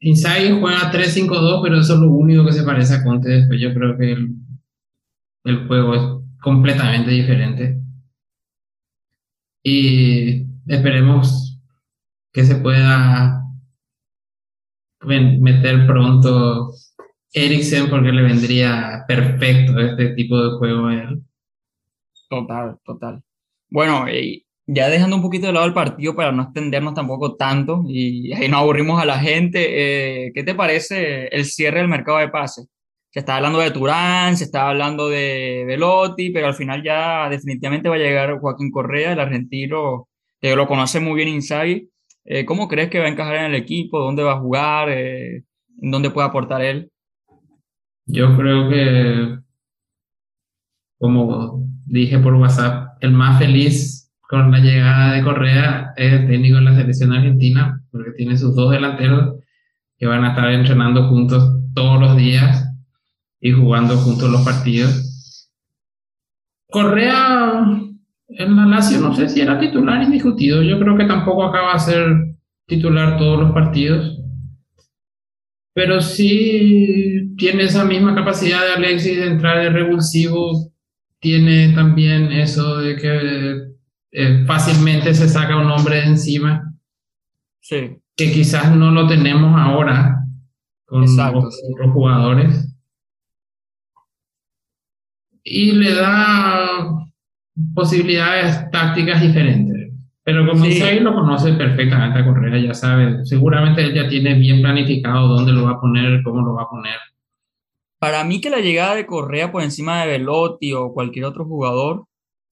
Inzaghi 0.00 0.58
juega 0.60 0.92
3-5-2, 0.92 1.60
pero 1.62 1.80
eso 1.80 1.94
es 1.94 2.00
lo 2.00 2.10
único 2.10 2.44
que 2.44 2.52
se 2.52 2.62
parece 2.62 2.94
a 2.94 3.04
Conte. 3.04 3.28
Después 3.28 3.60
yo 3.60 3.74
creo 3.74 3.96
que 3.98 4.12
el 5.44 5.66
juego 5.66 5.94
es 5.94 6.02
completamente 6.40 7.10
diferente. 7.10 7.80
Y 9.62 10.46
esperemos 10.66 11.60
que 12.32 12.44
se 12.44 12.56
pueda 12.56 13.42
meter 15.04 15.86
pronto 15.86 16.70
Eriksen 17.32 17.90
porque 17.90 18.12
le 18.12 18.22
vendría 18.22 19.04
perfecto 19.06 19.78
este 19.80 20.14
tipo 20.14 20.40
de 20.40 20.58
juego. 20.58 20.88
Total, 22.28 22.78
total. 22.84 23.22
Bueno, 23.70 24.06
ya 24.68 24.90
dejando 24.90 25.16
un 25.16 25.22
poquito 25.22 25.46
de 25.46 25.54
lado 25.54 25.64
el 25.64 25.72
partido 25.72 26.14
para 26.14 26.30
no 26.30 26.42
extendernos 26.42 26.92
tampoco 26.92 27.36
tanto 27.36 27.84
y 27.88 28.34
ahí 28.34 28.48
no 28.48 28.58
aburrimos 28.58 29.00
a 29.00 29.06
la 29.06 29.18
gente, 29.18 30.26
eh, 30.26 30.32
¿qué 30.34 30.44
te 30.44 30.54
parece 30.54 31.28
el 31.28 31.46
cierre 31.46 31.78
del 31.78 31.88
mercado 31.88 32.18
de 32.18 32.28
pases? 32.28 32.68
Se 33.10 33.20
está 33.20 33.36
hablando 33.36 33.60
de 33.60 33.70
Turán, 33.70 34.36
se 34.36 34.44
está 34.44 34.68
hablando 34.68 35.08
de 35.08 35.64
Velotti, 35.66 36.28
pero 36.30 36.48
al 36.48 36.54
final 36.54 36.82
ya 36.84 37.30
definitivamente 37.30 37.88
va 37.88 37.94
a 37.94 37.98
llegar 37.98 38.38
Joaquín 38.38 38.70
Correa, 38.70 39.14
el 39.14 39.20
argentino, 39.20 40.06
que 40.38 40.54
lo 40.54 40.66
conoce 40.66 41.00
muy 41.00 41.14
bien 41.14 41.28
Inzaghi. 41.28 41.88
Eh, 42.26 42.44
¿Cómo 42.44 42.68
crees 42.68 42.90
que 42.90 42.98
va 42.98 43.06
a 43.06 43.08
encajar 43.08 43.36
en 43.36 43.44
el 43.46 43.54
equipo? 43.54 43.98
¿Dónde 43.98 44.22
va 44.22 44.32
a 44.32 44.40
jugar? 44.40 44.90
Eh, 44.90 45.44
¿En 45.80 45.90
dónde 45.90 46.10
puede 46.10 46.28
aportar 46.28 46.60
él? 46.60 46.90
Yo 48.04 48.36
creo 48.36 48.68
que, 48.68 49.38
como 50.98 51.62
dije 51.86 52.18
por 52.18 52.34
WhatsApp, 52.34 52.98
el 53.00 53.12
más 53.12 53.38
feliz 53.38 53.97
con 54.28 54.50
la 54.50 54.58
llegada 54.58 55.14
de 55.14 55.22
Correa 55.22 55.94
es 55.96 56.12
el 56.12 56.26
técnico 56.28 56.56
de 56.56 56.62
la 56.62 56.74
selección 56.74 57.14
argentina, 57.14 57.82
porque 57.90 58.10
tiene 58.10 58.36
sus 58.36 58.54
dos 58.54 58.70
delanteros 58.70 59.36
que 59.96 60.06
van 60.06 60.22
a 60.22 60.30
estar 60.30 60.50
entrenando 60.50 61.08
juntos 61.08 61.42
todos 61.74 61.98
los 61.98 62.16
días 62.16 62.70
y 63.40 63.52
jugando 63.52 63.96
juntos 63.96 64.30
los 64.30 64.42
partidos. 64.42 65.50
Correa 66.70 67.64
en 68.28 68.56
la 68.56 68.66
Lazio 68.66 69.00
no 69.00 69.14
sé 69.14 69.30
si 69.30 69.40
era 69.40 69.58
titular 69.58 70.02
indiscutido, 70.02 70.62
yo 70.62 70.78
creo 70.78 70.94
que 70.98 71.06
tampoco 71.06 71.44
acaba 71.44 71.72
de 71.72 71.78
ser 71.78 72.06
titular 72.66 73.16
todos 73.16 73.40
los 73.40 73.52
partidos, 73.52 74.20
pero 75.72 76.02
sí 76.02 77.34
tiene 77.38 77.62
esa 77.62 77.86
misma 77.86 78.14
capacidad 78.14 78.60
de 78.60 78.72
Alexis 78.74 79.16
de 79.16 79.26
entrar 79.26 79.62
de 79.62 79.70
revulsivo, 79.70 80.70
tiene 81.18 81.72
también 81.74 82.30
eso 82.30 82.76
de 82.76 82.96
que 82.96 83.77
eh, 84.12 84.44
fácilmente 84.46 85.14
se 85.14 85.28
saca 85.28 85.56
un 85.56 85.70
hombre 85.70 85.96
de 85.96 86.06
encima, 86.06 86.74
sí. 87.60 87.98
que 88.16 88.32
quizás 88.32 88.74
no 88.74 88.90
lo 88.90 89.06
tenemos 89.06 89.54
ahora 89.58 90.24
con 90.86 91.04
otros 91.04 91.92
jugadores 91.92 92.74
y 95.44 95.72
le 95.72 95.94
da 95.94 97.08
posibilidades 97.74 98.70
tácticas 98.70 99.20
diferentes. 99.20 99.92
Pero 100.22 100.46
como 100.46 100.64
sí. 100.64 101.00
lo 101.00 101.14
conoce 101.14 101.54
perfectamente 101.54 102.18
a 102.18 102.24
Correa, 102.24 102.58
ya 102.58 102.74
sabe, 102.74 103.24
seguramente 103.24 103.82
él 103.82 103.94
ya 103.94 104.08
tiene 104.08 104.34
bien 104.34 104.60
planificado 104.60 105.26
dónde 105.26 105.52
lo 105.52 105.64
va 105.64 105.70
a 105.72 105.80
poner, 105.80 106.22
cómo 106.22 106.42
lo 106.42 106.54
va 106.54 106.64
a 106.64 106.68
poner. 106.68 106.96
Para 107.98 108.24
mí 108.24 108.40
que 108.40 108.50
la 108.50 108.60
llegada 108.60 108.94
de 108.94 109.06
Correa 109.06 109.50
por 109.50 109.62
encima 109.62 110.02
de 110.02 110.06
Velotti 110.06 110.74
o 110.74 110.92
cualquier 110.92 111.24
otro 111.24 111.46
jugador, 111.46 112.04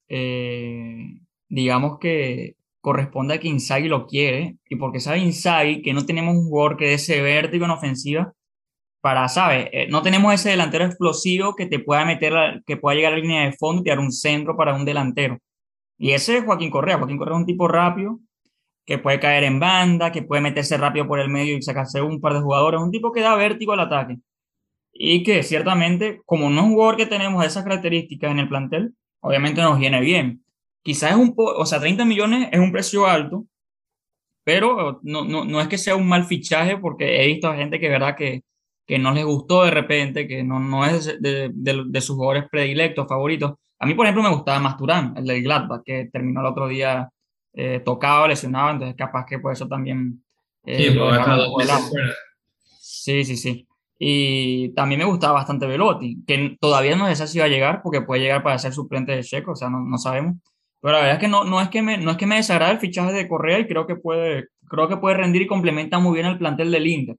eh, 0.09 1.19
digamos 1.49 1.99
que 1.99 2.57
corresponde 2.81 3.35
a 3.35 3.41
que 3.41 3.49
Inzaghi 3.49 3.89
lo 3.89 4.07
quiere 4.07 4.59
y 4.69 4.77
porque 4.77 5.01
sabe 5.01 5.19
Inzaghi 5.19 5.83
que 5.83 5.93
no 5.93 6.07
tenemos 6.07 6.37
un 6.37 6.49
jugador 6.49 6.77
que 6.77 6.87
dé 6.87 6.95
ese 6.95 7.21
vértigo 7.21 7.65
en 7.65 7.73
ofensiva 7.73 8.33
para, 9.01 9.29
¿sabes? 9.29 9.69
Eh, 9.73 9.89
no 9.89 10.03
tenemos 10.03 10.35
ese 10.35 10.51
delantero 10.51 10.85
explosivo 10.85 11.55
que 11.55 11.67
te 11.67 11.79
pueda 11.79 12.05
meter, 12.05 12.63
que 12.67 12.77
pueda 12.77 12.97
llegar 12.97 13.13
a 13.13 13.17
la 13.17 13.23
línea 13.23 13.45
de 13.45 13.53
fondo 13.53 13.83
y 13.85 13.89
dar 13.89 14.01
un 14.01 14.13
centro 14.13 14.57
para 14.57 14.75
un 14.75 14.85
delantero. 14.85 15.39
Y 15.99 16.13
ese 16.13 16.39
es 16.39 16.45
Joaquín 16.45 16.71
Correa. 16.71 16.99
Joaquín 16.99 17.19
Correa 17.19 17.37
es 17.37 17.41
un 17.41 17.47
tipo 17.47 17.69
rápido, 17.69 18.21
que 18.85 18.99
puede 18.99 19.21
caer 19.21 19.45
en 19.45 19.61
banda, 19.61 20.13
que 20.13 20.23
puede 20.23 20.43
meterse 20.43 20.77
rápido 20.77 21.07
por 21.09 21.21
el 21.21 21.29
medio 21.29 21.57
y 21.57 21.63
sacarse 21.63 22.03
un 22.03 22.21
par 22.21 22.35
de 22.35 22.41
jugadores. 22.41 22.81
Un 22.81 22.91
tipo 22.93 23.13
que 23.13 23.21
da 23.21 23.35
vértigo 23.37 23.73
al 23.73 23.81
ataque. 23.81 24.19
Y 24.93 25.23
que 25.25 25.43
ciertamente, 25.43 26.23
como 26.27 26.51
no 26.51 26.61
es 26.61 26.67
un 26.67 26.75
jugador 26.75 26.97
que 26.97 27.07
tenemos 27.07 27.45
esas 27.45 27.65
características 27.65 28.31
en 28.31 28.39
el 28.41 28.49
plantel, 28.49 28.95
obviamente 29.21 29.63
nos 29.63 29.79
viene 29.79 30.01
bien. 30.01 30.45
Quizás 30.87 31.11
es 31.11 31.17
un 31.17 31.35
poco, 31.35 31.59
o 31.59 31.67
sea, 31.67 31.81
30 31.81 32.05
millones 32.05 32.49
es 32.53 32.61
un 32.61 32.71
precio 32.71 33.07
alto, 33.07 33.45
pero 34.45 35.01
no, 35.03 35.25
no, 35.25 35.45
no 35.45 35.61
es 35.61 35.67
que 35.67 35.79
sea 35.79 35.97
un 35.97 36.07
mal 36.07 36.27
fichaje 36.27 36.79
porque 36.79 37.25
he 37.25 37.27
visto 37.27 37.49
a 37.49 37.57
gente 37.57 37.81
que, 37.81 37.89
verdad, 37.89 38.15
que, 38.17 38.45
que 38.87 38.97
no 38.97 39.11
les 39.13 39.25
gustó 39.25 39.65
de 39.65 39.73
repente, 39.73 40.29
que 40.29 40.45
no, 40.45 40.61
no 40.61 40.87
es 40.87 41.21
de, 41.21 41.51
de, 41.53 42.01
sus 42.01 42.15
jugadores 42.15 42.45
predilectos, 42.49 43.09
favoritos. 43.09 43.55
A 43.81 43.85
mí, 43.85 43.95
por 43.95 44.07
ejemplo, 44.07 44.23
me 44.23 44.33
gustaba 44.33 44.61
más 44.61 44.77
Turán, 44.77 45.13
el 45.17 45.25
del 45.25 45.43
Gladbach, 45.43 45.83
que 45.85 46.09
terminó 46.13 46.39
el 46.39 46.47
otro 46.47 46.69
día 46.69 47.11
eh, 47.53 47.83
tocado, 47.85 48.29
lesionado, 48.29 48.71
entonces 48.71 48.95
capaz 48.97 49.27
que 49.27 49.41
por 49.41 49.53
eso 49.53 49.67
también... 49.67 50.23
Eh, 50.63 50.97
sí, 52.79 53.25
sí, 53.25 53.37
sí, 53.37 53.67
Y 53.99 54.69
también 54.69 55.01
me 55.01 55.07
gustaba 55.07 55.33
bastante 55.33 55.67
Velotti, 55.67 56.23
que 56.25 56.57
todavía 56.61 56.95
no 56.95 57.13
sé 57.13 57.27
si 57.27 57.41
va 57.41 57.47
a 57.47 57.49
llegar, 57.49 57.83
porque 57.83 58.03
puede 58.03 58.21
llegar 58.21 58.45
para 58.45 58.61
ser 58.61 58.73
suplente 58.73 59.11
de 59.11 59.25
Checo, 59.25 59.51
o 59.51 59.57
sea, 59.57 59.69
no, 59.69 59.81
no 59.81 59.99
sabemos. 59.99 60.37
Pero 60.81 60.93
la 60.93 60.99
verdad 61.01 61.15
es 61.15 61.21
que 61.21 61.29
no, 61.29 61.45
no, 61.45 61.61
es 61.61 61.69
que 61.69 61.83
me, 61.83 61.99
no 61.99 62.13
es 62.13 62.17
que 62.17 62.27
me 62.27 62.37
desagrade 62.37 62.73
el 62.73 62.79
fichaje 62.79 63.13
de 63.13 63.29
Correa 63.29 63.59
y 63.59 63.67
creo 63.67 63.87
que 63.87 63.97
puede, 63.97 64.49
creo 64.69 64.89
que 64.89 64.97
puede 64.97 65.17
rendir 65.17 65.43
y 65.43 65.47
complementa 65.47 65.99
muy 65.99 66.15
bien 66.15 66.27
el 66.27 66.39
plantel 66.39 66.71
del 66.71 66.87
Inter. 66.87 67.17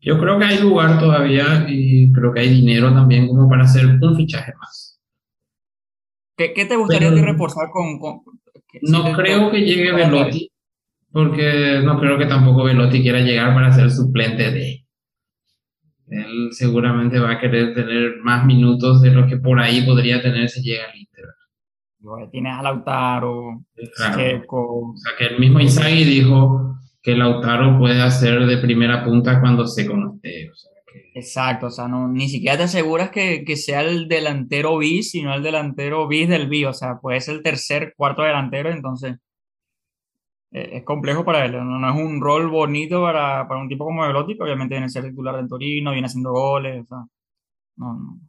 Yo 0.00 0.18
creo 0.20 0.38
que 0.38 0.44
hay 0.44 0.58
lugar 0.60 0.98
todavía 0.98 1.66
y 1.68 2.12
creo 2.12 2.32
que 2.32 2.40
hay 2.40 2.48
dinero 2.48 2.92
también 2.92 3.26
como 3.26 3.48
para 3.48 3.64
hacer 3.64 3.86
un 3.86 4.16
fichaje 4.16 4.52
más. 4.58 5.00
¿Qué, 6.36 6.52
qué 6.52 6.66
te 6.66 6.76
gustaría 6.76 7.10
reforzar 7.10 7.70
con...? 7.70 7.98
no 8.82 9.12
creo 9.14 9.50
que 9.50 9.60
llegue 9.62 9.92
Velotti, 9.92 10.50
porque 11.10 11.80
no 11.82 11.98
creo 11.98 12.18
que 12.18 12.26
tampoco 12.26 12.64
Velotti 12.64 13.00
quiera 13.02 13.20
llegar 13.20 13.54
para 13.54 13.72
ser 13.72 13.90
suplente 13.90 14.50
de... 14.50 14.84
Él 16.08 16.50
seguramente 16.52 17.18
va 17.18 17.32
a 17.32 17.40
querer 17.40 17.74
tener 17.74 18.18
más 18.22 18.44
minutos 18.44 19.02
de 19.02 19.10
lo 19.10 19.26
que 19.26 19.38
por 19.38 19.58
ahí 19.58 19.82
podría 19.84 20.22
tener 20.22 20.48
si 20.48 20.62
llega 20.62 20.84
al 20.84 20.96
Inter. 20.96 21.24
Tienes 22.30 22.52
a 22.52 22.62
Lautaro, 22.62 23.64
claro. 23.96 24.44
O 24.48 24.94
sea, 24.96 25.12
que 25.18 25.26
el 25.26 25.38
mismo 25.38 25.60
Inzaghi 25.60 26.04
dijo 26.04 26.78
que 27.02 27.16
Lautaro 27.16 27.78
puede 27.78 28.02
hacer 28.02 28.46
de 28.46 28.58
primera 28.58 29.04
punta 29.04 29.40
cuando 29.40 29.66
se 29.66 29.86
conoce. 29.86 30.50
Exacto, 31.14 31.66
o 31.66 31.70
sea, 31.70 31.88
no, 31.88 32.08
ni 32.08 32.28
siquiera 32.28 32.56
te 32.56 32.64
aseguras 32.64 33.10
que, 33.10 33.44
que, 33.44 33.56
sea 33.56 33.82
el 33.82 34.08
delantero 34.08 34.76
bis, 34.78 35.10
sino 35.10 35.34
el 35.34 35.42
delantero 35.42 36.06
bis 36.08 36.28
del 36.28 36.48
bis, 36.48 36.66
o 36.66 36.72
sea, 36.72 36.98
puede 37.00 37.20
ser 37.20 37.36
el 37.36 37.42
tercer, 37.42 37.94
cuarto 37.96 38.22
delantero, 38.22 38.70
entonces 38.70 39.16
eh, 40.52 40.70
es 40.72 40.84
complejo 40.84 41.24
para 41.24 41.44
él, 41.44 41.52
no, 41.52 41.88
es 41.88 41.96
un 41.96 42.20
rol 42.20 42.48
bonito 42.48 43.02
para, 43.02 43.46
para 43.48 43.60
un 43.60 43.68
tipo 43.68 43.84
como 43.84 44.06
Velotti, 44.06 44.36
obviamente 44.40 44.74
viene 44.74 44.86
a 44.86 44.88
ser 44.90 45.04
titular 45.04 45.36
del 45.36 45.48
Torino, 45.48 45.92
viene 45.92 46.06
haciendo 46.06 46.32
goles, 46.32 46.82
o 46.82 46.86
sea, 46.86 46.98
no, 47.76 47.94
no. 47.94 48.20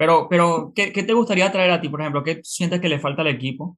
Pero, 0.00 0.28
pero 0.30 0.72
¿qué, 0.74 0.94
¿qué, 0.94 1.02
te 1.02 1.12
gustaría 1.12 1.52
traer 1.52 1.72
a 1.72 1.78
ti, 1.78 1.90
por 1.90 2.00
ejemplo? 2.00 2.24
¿Qué 2.24 2.40
sientes 2.42 2.80
que 2.80 2.88
le 2.88 2.98
falta 2.98 3.20
al 3.20 3.28
equipo? 3.28 3.76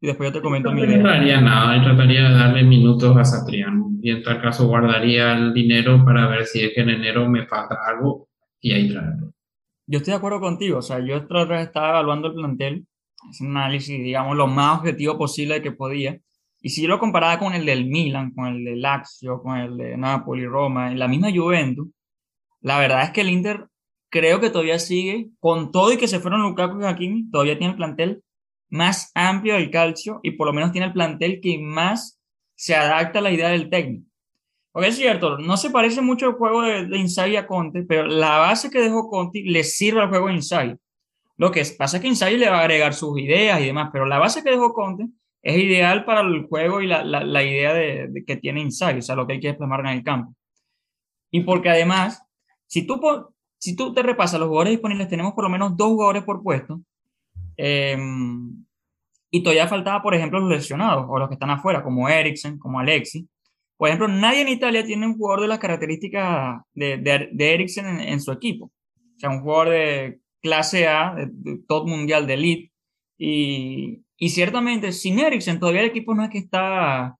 Y 0.00 0.06
después 0.06 0.28
yo 0.28 0.34
te 0.34 0.40
comento 0.40 0.70
mi 0.70 0.82
idea. 0.82 0.98
No 0.98 1.10
haría 1.10 1.40
nada, 1.40 1.76
y 1.76 1.82
trataría 1.82 2.28
de 2.28 2.34
darle 2.36 2.62
minutos 2.62 3.16
a 3.16 3.24
Satriano. 3.24 3.90
Y 4.00 4.12
en 4.12 4.22
tal 4.22 4.40
caso 4.40 4.68
guardaría 4.68 5.32
el 5.36 5.52
dinero 5.52 6.04
para 6.04 6.28
ver 6.28 6.46
si 6.46 6.62
es 6.62 6.74
que 6.76 6.82
en 6.82 6.90
enero 6.90 7.28
me 7.28 7.44
falta 7.44 7.76
algo 7.88 8.28
y 8.60 8.72
ahí 8.72 8.88
traerlo. 8.88 9.32
Yo 9.88 9.98
estoy 9.98 10.12
de 10.12 10.18
acuerdo 10.18 10.38
contigo. 10.38 10.78
O 10.78 10.82
sea, 10.82 11.00
yo 11.00 11.16
estaba 11.16 11.88
evaluando 11.88 12.28
el 12.28 12.34
plantel, 12.34 12.86
haciendo 13.28 13.50
un 13.50 13.56
análisis, 13.56 14.00
digamos, 14.00 14.36
lo 14.36 14.46
más 14.46 14.78
objetivo 14.78 15.18
posible 15.18 15.60
que 15.60 15.72
podía. 15.72 16.20
Y 16.62 16.68
si 16.68 16.82
yo 16.82 16.88
lo 16.88 17.00
comparaba 17.00 17.40
con 17.40 17.52
el 17.52 17.66
del 17.66 17.86
Milan, 17.86 18.32
con 18.32 18.46
el 18.46 18.64
del 18.64 18.80
Lazio, 18.80 19.42
con 19.42 19.58
el 19.58 19.76
de 19.76 19.96
Napoli, 19.96 20.46
Roma, 20.46 20.92
en 20.92 21.00
la 21.00 21.08
misma 21.08 21.32
Juventus, 21.34 21.88
la 22.60 22.78
verdad 22.78 23.02
es 23.02 23.10
que 23.10 23.22
el 23.22 23.30
Inter 23.30 23.66
creo 24.10 24.40
que 24.40 24.50
todavía 24.50 24.78
sigue, 24.78 25.30
con 25.40 25.70
todo 25.70 25.92
y 25.92 25.96
que 25.96 26.08
se 26.08 26.20
fueron 26.20 26.42
Lukaku 26.42 26.80
y 26.80 26.84
Hakimi, 26.84 27.30
todavía 27.30 27.58
tiene 27.58 27.72
el 27.72 27.76
plantel 27.76 28.22
más 28.70 29.10
amplio 29.14 29.54
del 29.54 29.70
calcio 29.70 30.20
y 30.22 30.32
por 30.32 30.46
lo 30.46 30.52
menos 30.52 30.72
tiene 30.72 30.88
el 30.88 30.92
plantel 30.92 31.40
que 31.42 31.58
más 31.58 32.20
se 32.54 32.74
adapta 32.74 33.20
a 33.20 33.22
la 33.22 33.30
idea 33.30 33.48
del 33.48 33.70
técnico. 33.70 34.08
Porque 34.72 34.88
es 34.88 34.96
cierto, 34.96 35.38
no 35.38 35.56
se 35.56 35.70
parece 35.70 36.00
mucho 36.02 36.26
al 36.26 36.32
juego 36.34 36.62
de, 36.62 36.86
de 36.86 37.38
a 37.38 37.46
Conte, 37.46 37.82
pero 37.82 38.06
la 38.06 38.38
base 38.38 38.70
que 38.70 38.80
dejó 38.80 39.08
Conte 39.08 39.42
le 39.44 39.64
sirve 39.64 40.00
al 40.00 40.08
juego 40.08 40.28
de 40.28 40.34
Inzaghi. 40.34 40.76
Lo 41.36 41.50
que 41.50 41.64
pasa 41.76 41.96
es 41.96 42.02
que 42.02 42.08
Inzaghi 42.08 42.36
le 42.36 42.50
va 42.50 42.58
a 42.58 42.62
agregar 42.62 42.94
sus 42.94 43.18
ideas 43.18 43.60
y 43.60 43.66
demás, 43.66 43.90
pero 43.92 44.06
la 44.06 44.18
base 44.18 44.42
que 44.42 44.50
dejó 44.50 44.72
Conte 44.72 45.06
es 45.42 45.56
ideal 45.56 46.04
para 46.04 46.20
el 46.20 46.46
juego 46.46 46.80
y 46.80 46.86
la, 46.86 47.04
la, 47.04 47.42
idea 47.42 47.72
de, 47.72 48.24
que 48.26 48.36
tiene 48.36 48.60
Inzaghi, 48.60 48.98
o 48.98 49.02
sea, 49.02 49.14
lo 49.14 49.26
que 49.26 49.34
hay 49.34 49.40
que 49.40 49.54
plasmar 49.54 49.80
en 49.80 49.86
el 49.86 50.02
campo. 50.02 50.34
Y 51.30 51.40
porque 51.40 51.70
además, 51.70 52.22
si 52.66 52.86
tú, 52.86 53.00
si 53.58 53.76
tú 53.76 53.92
te 53.92 54.02
repasas 54.02 54.40
los 54.40 54.48
jugadores 54.48 54.72
disponibles, 54.72 55.08
tenemos 55.08 55.34
por 55.34 55.44
lo 55.44 55.50
menos 55.50 55.76
dos 55.76 55.88
jugadores 55.88 56.24
por 56.24 56.42
puesto, 56.42 56.80
Em, 57.58 58.64
y 59.30 59.42
todavía 59.42 59.68
faltaba, 59.68 60.00
por 60.02 60.14
ejemplo, 60.14 60.40
los 60.40 60.48
lesionados 60.48 61.06
o 61.08 61.18
los 61.18 61.28
que 61.28 61.34
están 61.34 61.50
afuera, 61.50 61.82
como 61.82 62.08
Eriksen, 62.08 62.58
como 62.58 62.80
Alexi. 62.80 63.28
Por 63.76 63.88
ejemplo, 63.88 64.08
nadie 64.08 64.42
en 64.42 64.48
Italia 64.48 64.84
tiene 64.84 65.06
un 65.06 65.16
jugador 65.18 65.42
de 65.42 65.48
las 65.48 65.58
características 65.58 66.62
de, 66.74 66.98
de, 66.98 67.54
Eriksen 67.54 68.00
en, 68.00 68.20
su 68.20 68.32
equipo. 68.32 68.66
o 68.66 69.18
sea, 69.18 69.30
un 69.30 69.40
jugador 69.42 69.70
de 69.70 70.20
clase 70.40 70.88
A, 70.88 71.14
de, 71.14 71.58
top 71.68 71.88
mundial 71.88 72.26
de 72.26 72.34
elite. 72.34 72.72
Y, 73.18 74.04
y, 74.16 74.28
ciertamente, 74.30 74.92
sin 74.92 75.18
Eriksen, 75.18 75.58
todavía 75.60 75.82
el 75.82 75.88
equipo 75.88 76.14
no 76.14 76.24
es 76.24 76.30
que 76.30 76.38
está, 76.38 77.16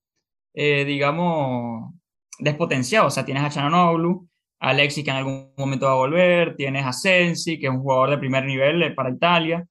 eh, 0.54 0.84
digamos, 0.84 1.94
despotenciado. 2.38 3.08
O 3.08 3.10
sea, 3.10 3.24
tienes 3.24 3.44
a 3.44 3.50
Alexis 4.60 5.04
que 5.04 5.10
en 5.10 5.16
algún 5.16 5.52
momento 5.56 5.86
va 5.86 5.92
a 5.92 5.96
volver, 5.96 6.56
tienes 6.56 6.84
a 6.84 6.92
Sensi, 6.92 7.58
que 7.58 7.66
es 7.66 7.72
un 7.72 7.80
jugador 7.80 8.10
de 8.10 8.18
primer 8.18 8.44
nivel 8.44 8.82
eh, 8.82 8.90
para 8.90 9.10
Italia. 9.10 9.64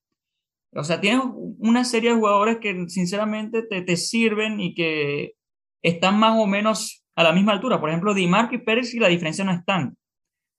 O 0.74 0.84
sea, 0.84 1.02
tienes 1.02 1.24
una 1.60 1.84
serie 1.84 2.12
de 2.12 2.18
jugadores 2.18 2.58
que 2.60 2.88
sinceramente 2.88 3.64
te, 3.64 3.82
te 3.82 3.98
sirven 3.98 4.60
y 4.60 4.74
que 4.74 5.34
están 5.82 6.20
más 6.20 6.40
o 6.40 6.46
menos 6.46 7.04
a 7.16 7.24
la 7.24 7.34
misma 7.34 7.54
altura. 7.54 7.80
Por 7.80 7.90
ejemplo, 7.90 8.14
Di 8.14 8.28
Marco 8.28 8.56
y 8.56 8.60
Pérez 8.60 8.94
y 8.94 9.00
la 9.00 9.08
diferencia 9.08 9.44
no 9.44 9.52
es 9.52 9.66
tanta. 9.66 9.96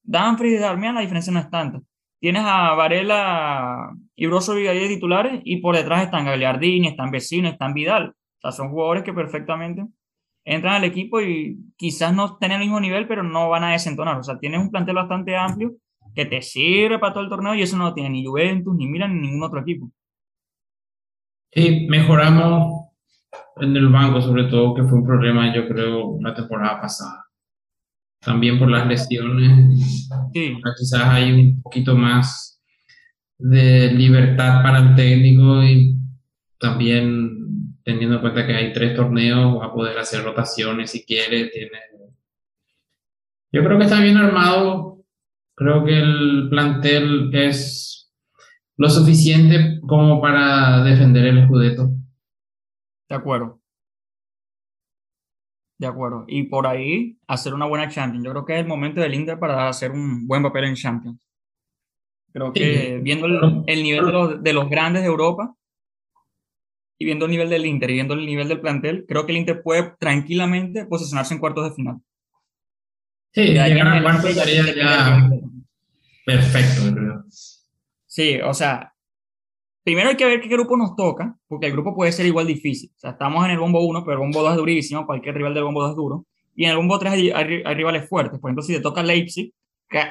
Danfries 0.02 0.54
y 0.54 0.58
Darmian 0.58 0.94
la 0.94 1.02
diferencia 1.02 1.32
no 1.32 1.40
es 1.40 1.50
tanta. 1.50 1.80
Tienes 2.20 2.42
a 2.44 2.74
Varela 2.74 3.90
y 4.16 4.26
Brozovic 4.26 4.68
ahí 4.68 4.80
de 4.80 4.88
titulares 4.88 5.40
y 5.44 5.60
por 5.60 5.76
detrás 5.76 6.02
están 6.02 6.24
Gagliardini, 6.24 6.88
están 6.88 7.10
Vecino, 7.10 7.48
están 7.48 7.74
Vidal. 7.74 8.08
O 8.08 8.40
sea, 8.40 8.52
son 8.52 8.70
jugadores 8.70 9.04
que 9.04 9.12
perfectamente 9.12 9.84
entran 10.48 10.76
al 10.76 10.84
equipo 10.84 11.20
y 11.20 11.58
quizás 11.76 12.14
no 12.14 12.24
estén 12.24 12.52
al 12.52 12.60
mismo 12.60 12.80
nivel, 12.80 13.06
pero 13.06 13.22
no 13.22 13.50
van 13.50 13.64
a 13.64 13.72
desentonar. 13.72 14.18
O 14.18 14.22
sea, 14.22 14.38
tienes 14.38 14.60
un 14.60 14.70
plantel 14.70 14.94
bastante 14.94 15.36
amplio 15.36 15.74
que 16.14 16.24
te 16.24 16.40
sirve 16.40 16.98
para 16.98 17.12
todo 17.12 17.24
el 17.24 17.28
torneo 17.28 17.54
y 17.54 17.62
eso 17.62 17.76
no 17.76 17.84
lo 17.84 17.94
tiene 17.94 18.10
ni 18.10 18.24
Juventus, 18.24 18.74
ni 18.74 18.86
Milan, 18.86 19.14
ni 19.14 19.28
ningún 19.28 19.42
otro 19.42 19.60
equipo. 19.60 19.90
Sí, 21.52 21.86
mejoramos 21.88 22.86
en 23.56 23.76
el 23.76 23.88
banco, 23.88 24.22
sobre 24.22 24.44
todo, 24.44 24.74
que 24.74 24.84
fue 24.84 24.98
un 24.98 25.06
problema, 25.06 25.54
yo 25.54 25.68
creo, 25.68 26.18
la 26.20 26.34
temporada 26.34 26.80
pasada. 26.80 27.26
También 28.20 28.58
por 28.58 28.70
las 28.70 28.86
lesiones. 28.86 30.08
Sí. 30.32 30.56
Quizás 30.78 31.04
hay 31.04 31.32
un 31.32 31.62
poquito 31.62 31.94
más 31.94 32.62
de 33.36 33.92
libertad 33.92 34.62
para 34.62 34.78
el 34.78 34.94
técnico 34.96 35.62
y 35.62 35.94
también 36.58 37.57
teniendo 37.88 38.16
en 38.16 38.20
cuenta 38.20 38.46
que 38.46 38.54
hay 38.54 38.70
tres 38.74 38.94
torneos, 38.94 39.58
va 39.58 39.64
a 39.64 39.72
poder 39.72 39.96
hacer 39.98 40.22
rotaciones 40.22 40.90
si 40.90 41.06
quiere. 41.06 41.46
Tiene... 41.46 41.78
Yo 43.50 43.64
creo 43.64 43.78
que 43.78 43.84
está 43.84 44.02
bien 44.02 44.18
armado. 44.18 45.06
Creo 45.54 45.86
que 45.86 45.98
el 45.98 46.48
plantel 46.50 47.30
es 47.34 48.12
lo 48.76 48.90
suficiente 48.90 49.80
como 49.88 50.20
para 50.20 50.84
defender 50.84 51.24
el 51.28 51.46
Scudetto. 51.46 51.88
De 53.08 53.16
acuerdo. 53.16 53.62
De 55.78 55.86
acuerdo. 55.86 56.26
Y 56.28 56.42
por 56.42 56.66
ahí 56.66 57.18
hacer 57.26 57.54
una 57.54 57.64
buena 57.64 57.88
Champions. 57.88 58.22
Yo 58.22 58.32
creo 58.32 58.44
que 58.44 58.52
es 58.52 58.60
el 58.60 58.66
momento 58.66 59.00
del 59.00 59.14
Inter 59.14 59.38
para 59.38 59.66
hacer 59.66 59.92
un 59.92 60.26
buen 60.26 60.42
papel 60.42 60.64
en 60.64 60.74
Champions. 60.74 61.18
Creo 62.34 62.52
que 62.52 63.00
viendo 63.02 63.26
el, 63.66 63.82
nivel 63.82 64.04
de 64.04 64.12
los, 64.12 64.42
de 64.42 64.52
los, 64.52 64.68
grandes 64.68 65.00
de 65.00 65.08
Europa 65.08 65.54
y 66.98 67.04
viendo 67.04 67.26
el 67.26 67.30
nivel 67.30 67.48
del 67.48 67.66
Inter 67.66 67.90
y 67.90 67.94
viendo 67.94 68.14
el 68.14 68.26
nivel 68.26 68.48
del 68.48 68.60
plantel, 68.60 69.04
creo 69.06 69.24
que 69.24 69.32
el 69.32 69.38
Inter 69.38 69.62
puede 69.62 69.94
tranquilamente 69.98 70.84
posicionarse 70.86 71.34
en 71.34 71.40
cuartos 71.40 71.70
de 71.70 71.76
final. 71.76 71.96
Sí, 73.32 73.42
llegar 73.42 73.88
a 73.88 74.02
cuartos 74.02 74.34
sería 74.34 74.74
ya 74.74 75.30
perfecto, 76.24 76.92
creo. 76.94 77.24
Sí, 78.06 78.40
o 78.40 78.52
sea, 78.52 78.92
primero 79.84 80.10
hay 80.10 80.16
que 80.16 80.26
ver 80.26 80.40
qué 80.40 80.48
grupo 80.48 80.76
nos 80.76 80.96
toca, 80.96 81.36
porque 81.46 81.66
el 81.66 81.72
grupo 81.72 81.94
puede 81.94 82.12
ser 82.12 82.26
igual 82.26 82.46
difícil. 82.46 82.90
O 82.96 82.98
sea, 82.98 83.10
estamos 83.12 83.44
en 83.44 83.52
el 83.52 83.58
bombo 83.58 83.80
1, 83.86 84.04
pero 84.04 84.14
el 84.14 84.18
bombo 84.18 84.42
2 84.42 84.50
es 84.50 84.56
durísimo, 84.56 85.06
cualquier 85.06 85.36
rival 85.36 85.54
del 85.54 85.64
bombo 85.64 85.82
2 85.82 85.90
es 85.90 85.96
duro. 85.96 86.26
Y 86.54 86.64
en 86.64 86.70
el 86.70 86.76
bombo 86.76 86.98
3 86.98 87.12
hay, 87.12 87.62
rivales 87.74 88.08
fuertes. 88.08 88.40
Por 88.40 88.50
ejemplo, 88.50 88.62
si 88.62 88.74
te 88.74 88.80
toca 88.80 89.02
Leipzig, 89.02 89.52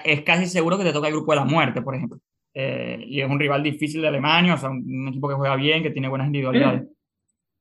es 0.06 0.22
casi 0.22 0.48
seguro 0.48 0.77
que 0.77 0.86
te 0.86 0.94
toca 0.94 1.08
el 1.08 1.13
grupo 1.13 1.34
de 1.34 1.36
la 1.36 1.46
muerte, 1.46 1.82
por 1.82 1.94
ejemplo. 1.94 2.20
Eh, 2.59 3.05
y 3.07 3.21
es 3.21 3.29
un 3.29 3.39
rival 3.39 3.61
difícil 3.61 4.01
de 4.01 4.07
Alemania, 4.07 4.55
o 4.55 4.57
sea, 4.57 4.71
un, 4.71 5.09
equipo 5.09 5.29
que 5.29 5.35
juega 5.35 5.55
bien, 5.55 5.83
que 5.83 5.91
tiene 5.91 6.07
buenas 6.07 6.25
individualidades. 6.25 6.88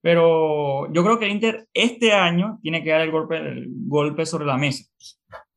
Pero 0.00 0.90
yo 0.90 1.04
creo 1.04 1.18
que 1.18 1.26
el 1.26 1.32
Inter 1.32 1.68
este 1.74 2.14
año 2.14 2.58
tiene 2.62 2.82
que 2.82 2.90
dar 2.90 3.02
el 3.02 3.10
golpe, 3.10 3.36
el 3.36 3.66
golpe 3.86 4.24
sobre 4.24 4.46
la 4.46 4.56
mesa. 4.56 4.90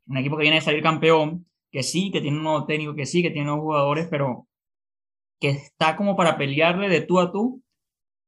Un 0.08 0.18
equipo 0.18 0.36
que 0.36 0.42
viene 0.42 0.58
de 0.58 0.62
salir 0.62 0.84
campeón, 0.84 1.46
que 1.72 1.84
sí, 1.84 2.12
que 2.12 2.20
tiene 2.20 2.36
un 2.36 2.44
nuevo 2.44 2.66
técnico, 2.66 2.96
que 2.96 3.06
sí, 3.06 3.22
que 3.22 3.30
tiene 3.30 3.46
nuevos 3.46 3.64
jugadores, 3.64 4.10
pero 4.12 4.46
que 5.40 5.52
está 5.52 5.96
como 5.96 6.18
para 6.18 6.38
pelearle 6.38 6.90
de 6.90 7.00
tú 7.00 7.20
a 7.22 7.32
tú 7.32 7.64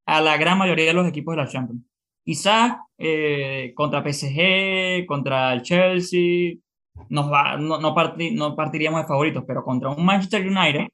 a 0.05 0.21
la 0.21 0.37
gran 0.37 0.57
mayoría 0.57 0.85
de 0.85 0.93
los 0.93 1.09
equipos 1.09 1.35
de 1.35 1.41
la 1.41 1.49
Champions. 1.49 1.83
Quizás 2.23 2.77
eh, 2.97 3.73
contra 3.75 4.01
PSG, 4.01 5.05
contra 5.05 5.51
el 5.51 5.61
Chelsea, 5.61 6.53
nos 7.09 7.29
va, 7.29 7.57
no, 7.57 7.81
no, 7.81 7.91
no, 7.91 8.55
partiríamos 8.55 9.01
de 9.01 9.07
favoritos, 9.07 9.43
pero 9.45 9.61
contra 9.65 9.89
un 9.89 10.05
Manchester 10.05 10.47
United, 10.47 10.87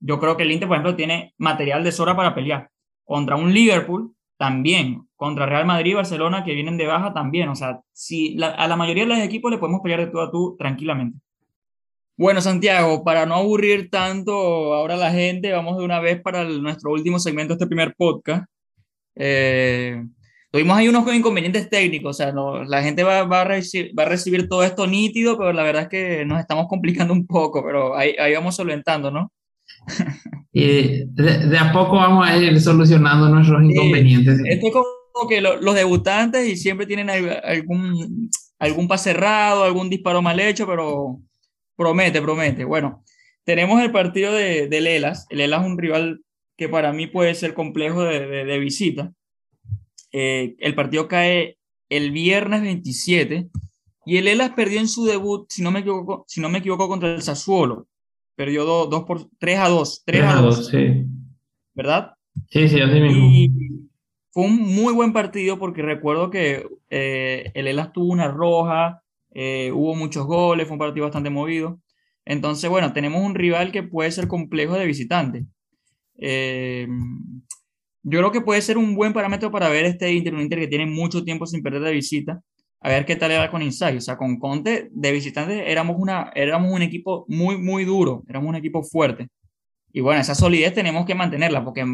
yo 0.00 0.18
creo 0.18 0.36
que 0.36 0.44
el 0.44 0.52
Inter, 0.52 0.68
por 0.68 0.76
ejemplo, 0.76 0.96
tiene 0.96 1.34
material 1.38 1.84
de 1.84 1.92
sobra 1.92 2.16
para 2.16 2.34
pelear. 2.34 2.70
Contra 3.04 3.36
un 3.36 3.52
Liverpool, 3.52 4.14
también. 4.36 5.08
Contra 5.16 5.46
Real 5.46 5.66
Madrid 5.66 5.92
y 5.92 5.94
Barcelona, 5.94 6.44
que 6.44 6.54
vienen 6.54 6.76
de 6.76 6.86
baja, 6.86 7.12
también. 7.12 7.48
O 7.48 7.56
sea, 7.56 7.80
si 7.92 8.36
a 8.42 8.68
la 8.68 8.76
mayoría 8.76 9.04
de 9.04 9.08
los 9.10 9.18
equipos 9.18 9.50
le 9.50 9.58
podemos 9.58 9.80
pelear 9.82 10.00
de 10.00 10.06
tú 10.06 10.20
a 10.20 10.30
tú 10.30 10.56
tranquilamente. 10.58 11.18
Bueno, 12.16 12.40
Santiago, 12.40 13.04
para 13.04 13.26
no 13.26 13.36
aburrir 13.36 13.90
tanto 13.90 14.32
ahora 14.74 14.96
la 14.96 15.12
gente, 15.12 15.52
vamos 15.52 15.78
de 15.78 15.84
una 15.84 16.00
vez 16.00 16.20
para 16.20 16.44
nuestro 16.44 16.90
último 16.90 17.20
segmento 17.20 17.54
de 17.54 17.58
este 17.58 17.66
primer 17.68 17.94
podcast. 17.96 18.44
Eh, 19.14 20.02
tuvimos 20.50 20.76
ahí 20.76 20.88
unos 20.88 21.14
inconvenientes 21.14 21.70
técnicos, 21.70 22.10
o 22.10 22.18
sea, 22.18 22.32
la 22.66 22.82
gente 22.82 23.04
va, 23.04 23.22
va, 23.24 23.42
a 23.42 23.44
recibir, 23.44 23.96
va, 23.96 24.02
a 24.04 24.06
recibir, 24.06 24.48
todo 24.48 24.64
esto 24.64 24.86
nítido, 24.86 25.38
pero 25.38 25.52
la 25.52 25.62
verdad 25.62 25.82
es 25.82 25.88
que 25.88 26.24
nos 26.24 26.40
estamos 26.40 26.66
complicando 26.68 27.12
un 27.14 27.26
poco, 27.26 27.62
pero 27.64 27.96
ahí, 27.96 28.16
ahí 28.18 28.34
vamos 28.34 28.56
solventando, 28.56 29.10
¿no? 29.12 29.32
Y 30.50 31.04
de, 31.04 31.58
a 31.58 31.72
poco 31.72 31.96
vamos 31.96 32.26
a 32.26 32.36
ir 32.36 32.60
solucionando 32.60 33.28
nuestros 33.28 33.62
inconvenientes. 33.62 34.40
esto 34.44 34.66
es 34.66 34.72
como 34.72 35.28
que 35.28 35.40
los 35.40 35.74
debutantes 35.74 36.48
y 36.48 36.56
siempre 36.56 36.86
tienen 36.86 37.10
algún, 37.10 38.30
algún 38.58 38.88
pase 38.88 39.12
cerrado, 39.12 39.62
algún 39.62 39.88
disparo 39.88 40.20
mal 40.20 40.40
hecho, 40.40 40.66
pero 40.66 41.20
Promete, 41.78 42.20
promete. 42.20 42.64
Bueno, 42.64 43.04
tenemos 43.44 43.80
el 43.80 43.92
partido 43.92 44.32
de, 44.32 44.66
de 44.66 44.80
Lelas. 44.80 45.26
El 45.30 45.38
Lelas 45.38 45.60
es 45.60 45.66
un 45.68 45.78
rival 45.78 46.24
que 46.56 46.68
para 46.68 46.92
mí 46.92 47.06
puede 47.06 47.36
ser 47.36 47.54
complejo 47.54 48.02
de, 48.02 48.58
visita. 48.58 49.12
Eh, 50.10 50.56
el 50.58 50.74
partido 50.74 51.06
cae 51.06 51.56
el 51.88 52.10
viernes 52.10 52.62
27 52.62 53.48
y 54.06 54.16
el 54.16 54.26
Elas 54.26 54.50
perdió 54.56 54.80
en 54.80 54.88
su 54.88 55.04
debut, 55.04 55.46
si 55.48 55.62
no 55.62 55.70
me 55.70 55.80
equivoco, 55.80 56.24
si 56.26 56.40
no 56.40 56.48
me 56.48 56.58
equivoco 56.58 56.88
contra 56.88 57.14
el 57.14 57.22
Sassuolo. 57.22 57.86
Perdió 58.38 58.64
2 58.64 59.02
por 59.02 59.28
3 59.40 59.58
a 59.58 59.68
2. 59.68 60.04
3, 60.06 60.22
a 60.22 60.34
2, 60.36 60.68
sí. 60.68 61.06
¿Verdad? 61.74 62.12
Sí, 62.48 62.68
sí, 62.68 62.80
así 62.80 63.00
mismo. 63.00 63.30
Y 63.32 63.50
fue 64.30 64.44
un 64.44 64.58
muy 64.58 64.94
buen 64.94 65.12
partido 65.12 65.58
porque 65.58 65.82
recuerdo 65.82 66.30
que 66.30 66.64
eh, 66.88 67.50
el 67.54 67.66
Elas 67.66 67.92
tuvo 67.92 68.12
una 68.12 68.28
roja, 68.28 69.02
eh, 69.32 69.72
hubo 69.74 69.96
muchos 69.96 70.24
goles, 70.24 70.68
fue 70.68 70.76
un 70.76 70.78
partido 70.78 71.06
bastante 71.06 71.30
movido. 71.30 71.80
Entonces, 72.24 72.70
bueno, 72.70 72.92
tenemos 72.92 73.24
un 73.24 73.34
rival 73.34 73.72
que 73.72 73.82
puede 73.82 74.12
ser 74.12 74.28
complejo 74.28 74.74
de 74.74 74.86
visitante. 74.86 75.44
Eh, 76.16 76.86
yo 78.04 78.20
creo 78.20 78.30
que 78.30 78.40
puede 78.40 78.62
ser 78.62 78.78
un 78.78 78.94
buen 78.94 79.12
parámetro 79.12 79.50
para 79.50 79.68
ver 79.68 79.84
este 79.84 80.12
Inter, 80.12 80.34
un 80.34 80.42
Inter 80.42 80.60
que 80.60 80.68
tiene 80.68 80.86
mucho 80.86 81.24
tiempo 81.24 81.44
sin 81.44 81.60
perder 81.60 81.82
de 81.82 81.92
visita, 81.92 82.40
a 82.80 82.88
ver 82.88 83.04
qué 83.04 83.16
tal 83.16 83.30
era 83.30 83.50
con 83.50 83.62
Insight. 83.62 83.98
O 83.98 84.00
sea, 84.00 84.16
con 84.16 84.38
Conte 84.38 84.88
de 84.92 85.12
visitante 85.12 85.70
éramos, 85.70 85.96
una, 85.98 86.30
éramos 86.34 86.72
un 86.72 86.82
equipo 86.82 87.24
muy, 87.28 87.58
muy 87.58 87.84
duro, 87.84 88.22
éramos 88.28 88.48
un 88.48 88.56
equipo 88.56 88.82
fuerte. 88.82 89.28
Y 89.92 90.00
bueno, 90.00 90.20
esa 90.20 90.34
solidez 90.34 90.74
tenemos 90.74 91.06
que 91.06 91.14
mantenerla, 91.14 91.64
porque 91.64 91.84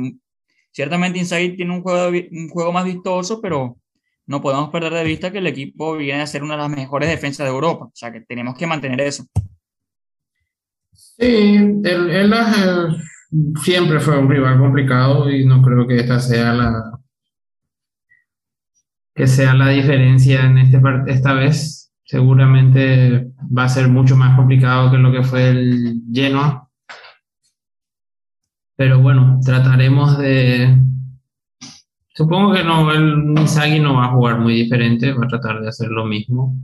ciertamente 0.72 1.18
Insight 1.18 1.56
tiene 1.56 1.72
un 1.72 1.82
juego, 1.82 2.08
un 2.08 2.48
juego 2.48 2.72
más 2.72 2.84
vistoso, 2.84 3.40
pero 3.40 3.78
no 4.26 4.40
podemos 4.40 4.70
perder 4.70 4.92
de 4.92 5.04
vista 5.04 5.30
que 5.30 5.38
el 5.38 5.46
equipo 5.46 5.96
viene 5.96 6.22
a 6.22 6.26
ser 6.26 6.42
una 6.42 6.54
de 6.54 6.62
las 6.62 6.70
mejores 6.70 7.08
defensas 7.08 7.46
de 7.46 7.52
Europa. 7.52 7.86
O 7.86 7.92
sea, 7.94 8.12
que 8.12 8.20
tenemos 8.22 8.56
que 8.56 8.66
mantener 8.66 9.00
eso. 9.00 9.24
Sí, 10.92 11.56
él, 11.56 11.82
eh, 11.84 12.30
siempre 13.62 14.00
fue 14.00 14.18
un 14.18 14.28
rival 14.28 14.58
complicado 14.58 15.30
y 15.30 15.44
no 15.44 15.62
creo 15.62 15.86
que 15.86 15.96
esta 15.96 16.18
sea 16.20 16.52
la 16.52 16.93
que 19.14 19.26
sea 19.26 19.54
la 19.54 19.68
diferencia 19.68 20.44
en 20.44 20.58
este 20.58 20.80
esta 21.06 21.34
vez. 21.34 21.92
Seguramente 22.04 23.32
va 23.56 23.64
a 23.64 23.68
ser 23.68 23.88
mucho 23.88 24.16
más 24.16 24.36
complicado 24.36 24.90
que 24.90 24.98
lo 24.98 25.12
que 25.12 25.22
fue 25.22 25.50
el 25.50 26.02
Genoa. 26.12 26.68
Pero 28.76 29.00
bueno, 29.00 29.38
trataremos 29.42 30.18
de, 30.18 30.76
Supongo 32.16 32.52
que 32.52 32.62
no, 32.62 32.92
el 32.92 33.16
Misagi 33.16 33.80
no 33.80 33.94
va 33.94 34.04
a 34.04 34.12
jugar 34.12 34.38
muy 34.38 34.54
diferente, 34.54 35.12
va 35.12 35.24
a 35.24 35.28
tratar 35.28 35.60
de 35.60 35.68
hacer 35.68 35.88
lo 35.88 36.04
mismo. 36.04 36.54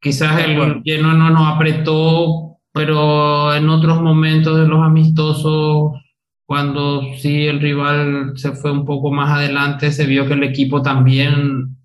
Quizás 0.00 0.44
el 0.44 0.82
lleno 0.82 1.12
no 1.14 1.30
nos 1.30 1.54
apretó, 1.54 2.58
pero 2.72 3.54
en 3.54 3.68
otros 3.68 4.02
momentos 4.02 4.58
de 4.58 4.66
los 4.66 4.84
amistosos, 4.84 5.92
cuando 6.46 7.02
sí 7.18 7.46
el 7.46 7.60
rival 7.60 8.32
se 8.36 8.52
fue 8.52 8.70
un 8.70 8.84
poco 8.84 9.10
más 9.10 9.36
adelante, 9.36 9.90
se 9.90 10.06
vio 10.06 10.26
que 10.26 10.34
el 10.34 10.44
equipo 10.44 10.80
también 10.80 11.76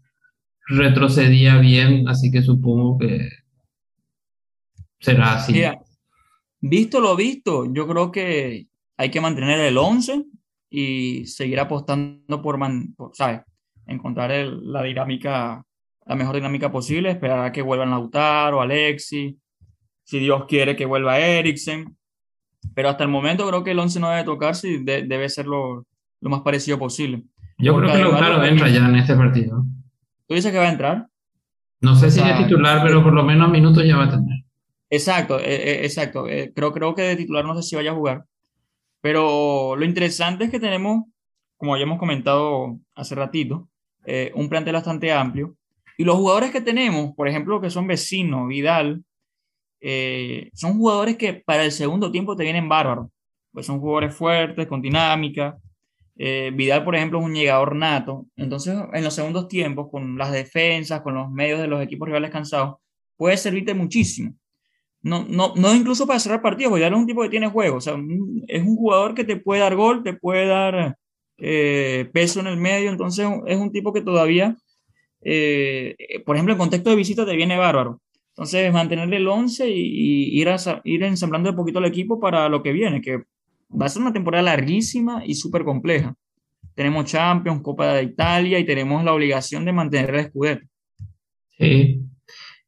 retrocedía 0.68 1.58
bien, 1.58 2.08
así 2.08 2.32
que 2.32 2.44
supongo 2.44 3.00
que, 3.00 3.28
será 5.00 5.34
así. 5.34 5.62
visto 6.62 7.02
lo 7.02 7.16
visto, 7.16 7.66
yo 7.74 7.88
creo 7.88 8.12
que 8.12 8.68
hay 8.98 9.10
que 9.10 9.20
mantener 9.20 9.60
el 9.60 9.78
11 9.78 10.26
y 10.70 11.26
seguir 11.26 11.60
apostando 11.60 12.42
por, 12.42 12.60
¿sabes? 13.14 13.42
Encontrar 13.88 14.32
la 14.32 14.84
dinámica, 14.84 15.66
la 16.06 16.16
mejor 16.16 16.36
dinámica 16.36 16.72
posible, 16.72 17.10
esperar 17.10 17.44
a 17.44 17.52
que 17.52 17.64
vuelvan 17.64 17.90
Lautaro, 17.90 18.62
Alexi, 18.62 19.38
si 20.04 20.20
Dios 20.20 20.46
quiere 20.48 20.76
que 20.76 20.86
vuelva 20.86 21.20
Eriksen. 21.20 21.98
Pero 22.74 22.90
hasta 22.90 23.04
el 23.04 23.10
momento 23.10 23.48
creo 23.48 23.64
que 23.64 23.72
el 23.72 23.80
11 23.80 24.00
no 24.00 24.10
debe 24.10 24.24
tocarse 24.24 24.70
y 24.70 24.84
debe 24.84 25.30
ser 25.30 25.46
lo, 25.46 25.86
lo, 26.22 26.30
más 26.30 26.42
parecido 26.42 26.78
posible. 26.78 27.24
Yo 27.58 27.76
creo 27.76 27.92
que 27.92 28.00
Lautaro 28.00 28.44
entra 28.44 28.70
ya 28.70 28.88
en 28.88 28.96
este 28.96 29.16
partido. 29.16 29.66
¿Tú 30.28 30.36
dices 30.36 30.52
que 30.52 30.58
va 30.58 30.66
a 30.66 30.72
entrar? 30.72 31.08
No 31.82 31.96
sé 31.96 32.12
si 32.12 32.20
es 32.22 32.38
titular, 32.38 32.84
pero 32.84 33.04
por 33.04 33.14
lo 33.14 33.24
menos 33.24 33.50
minutos 33.50 33.84
ya 33.86 33.98
va 33.98 34.06
a 34.06 34.12
tener. 34.12 34.44
Exacto, 34.90 35.40
eh, 35.40 35.44
eh, 35.46 35.80
exacto. 35.84 36.28
Eh, 36.28 36.52
creo, 36.54 36.72
creo 36.72 36.94
que 36.94 37.02
de 37.02 37.16
titular 37.16 37.46
no 37.46 37.56
sé 37.56 37.64
si 37.64 37.76
vaya 37.76 37.92
a 37.92 37.96
jugar. 37.96 38.26
Pero 39.02 39.76
lo 39.76 39.86
interesante 39.86 40.44
es 40.44 40.52
que 40.52 40.60
tenemos, 40.60 41.06
como 41.58 41.76
ya 41.76 41.84
hemos 41.84 41.98
comentado 41.98 42.78
hace 42.94 43.16
ratito, 43.16 43.68
un 44.36 44.50
plantel 44.50 44.74
bastante 44.74 45.12
amplio. 45.12 45.56
Y 45.98 46.04
los 46.04 46.18
jugadores 46.18 46.52
que 46.52 46.62
tenemos, 46.62 47.16
por 47.16 47.28
ejemplo, 47.28 47.62
que 47.62 47.70
son 47.70 47.88
vecinos, 47.88 48.48
Vidal, 48.48 49.04
son 50.54 50.78
jugadores 50.78 51.18
que 51.18 51.34
para 51.34 51.66
el 51.66 51.72
segundo 51.72 52.12
tiempo 52.12 52.36
te 52.36 52.44
vienen 52.44 52.70
bárbaros. 52.70 53.08
Pues 53.52 53.66
son 53.66 53.80
jugadores 53.80 54.16
fuertes, 54.16 54.68
con 54.68 54.82
dinámica, 54.82 55.58
eh, 56.24 56.52
Vidal, 56.54 56.84
por 56.84 56.96
ejemplo, 56.96 57.20
es 57.20 57.26
un 57.26 57.34
llegador 57.34 57.76
nato. 57.76 58.28
Entonces, 58.36 58.78
en 58.94 59.04
los 59.04 59.14
segundos 59.14 59.48
tiempos, 59.48 59.88
con 59.90 60.20
las 60.20 60.32
defensas, 60.32 61.02
con 61.02 61.16
los 61.16 61.32
medios 61.32 61.60
de 61.60 61.68
los 61.68 61.82
equipos 61.82 62.08
rivales 62.08 62.30
cansados, 62.30 62.76
puede 63.18 63.38
servirte 63.38 63.74
muchísimo. 63.74 64.36
No, 65.02 65.26
no, 65.28 65.54
no 65.56 65.74
incluso 65.74 66.06
para 66.06 66.20
cerrar 66.20 66.44
partidos, 66.44 66.76
Vidal 66.76 66.94
es 66.94 67.00
un 67.00 67.08
tipo 67.08 67.24
que 67.24 67.30
tiene 67.30 67.50
juego. 67.50 67.80
Es 67.80 67.88
un 67.88 68.76
jugador 68.76 69.16
que 69.16 69.24
te 69.24 69.38
puede 69.38 69.62
dar 69.62 69.76
gol, 69.76 70.04
te 70.04 70.14
puede 70.14 70.46
dar 70.46 70.96
eh, 71.40 72.08
peso 72.14 72.40
en 72.40 72.48
el 72.48 72.58
medio. 72.58 72.92
Entonces, 72.92 73.28
es 73.48 73.58
un 73.58 73.72
tipo 73.72 73.92
que 73.92 74.02
todavía, 74.02 74.56
eh, 75.22 75.96
por 76.24 76.36
ejemplo, 76.36 76.54
en 76.54 76.60
contexto 76.60 76.92
de 76.92 76.98
visita 76.98 77.26
te 77.26 77.36
viene 77.36 77.58
bárbaro. 77.58 78.00
Entonces, 78.42 78.74
mantenerle 78.74 79.18
el 79.18 79.28
11 79.28 79.70
y, 79.70 80.42
ir, 80.42 80.50
a, 80.50 80.58
ir 80.84 81.04
ensamblando 81.04 81.52
un 81.52 81.56
poquito 81.56 81.78
el 81.78 81.86
equipo 81.86 82.20
para 82.20 82.50
lo 82.50 82.64
que 82.64 82.72
viene, 82.72 83.00
que 83.00 83.18
va 83.70 83.86
a 83.86 83.90
ser 83.90 84.02
una 84.02 84.14
temporada 84.14 84.42
larguísima 84.42 85.22
y 85.24 85.36
súper 85.36 85.64
compleja. 85.64 86.16
Tenemos 86.74 87.06
Champions, 87.06 87.62
Copa 87.62 87.94
de 87.94 88.02
Italia 88.02 88.58
y 88.58 88.66
tenemos 88.66 89.04
la 89.04 89.14
obligación 89.14 89.64
de 89.64 89.74
mantener 89.74 90.10
el 90.10 90.20
escudero. 90.22 90.62
Sí, 91.56 92.02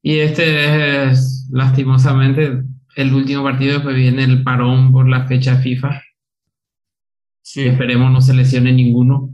y 0.03 0.19
este 0.19 1.09
es 1.09 1.49
lastimosamente 1.51 2.51
el 2.95 3.11
último 3.11 3.41
partido, 3.41 3.73
después 3.73 3.95
viene 3.95 4.25
el 4.25 4.43
parón 4.43 4.91
por 4.91 5.09
la 5.09 5.25
fecha 5.25 5.55
FIFA. 5.55 6.03
Sí. 7.41 7.61
Esperemos 7.61 8.11
no 8.11 8.21
se 8.21 8.35
lesione 8.35 8.71
ninguno. 8.71 9.32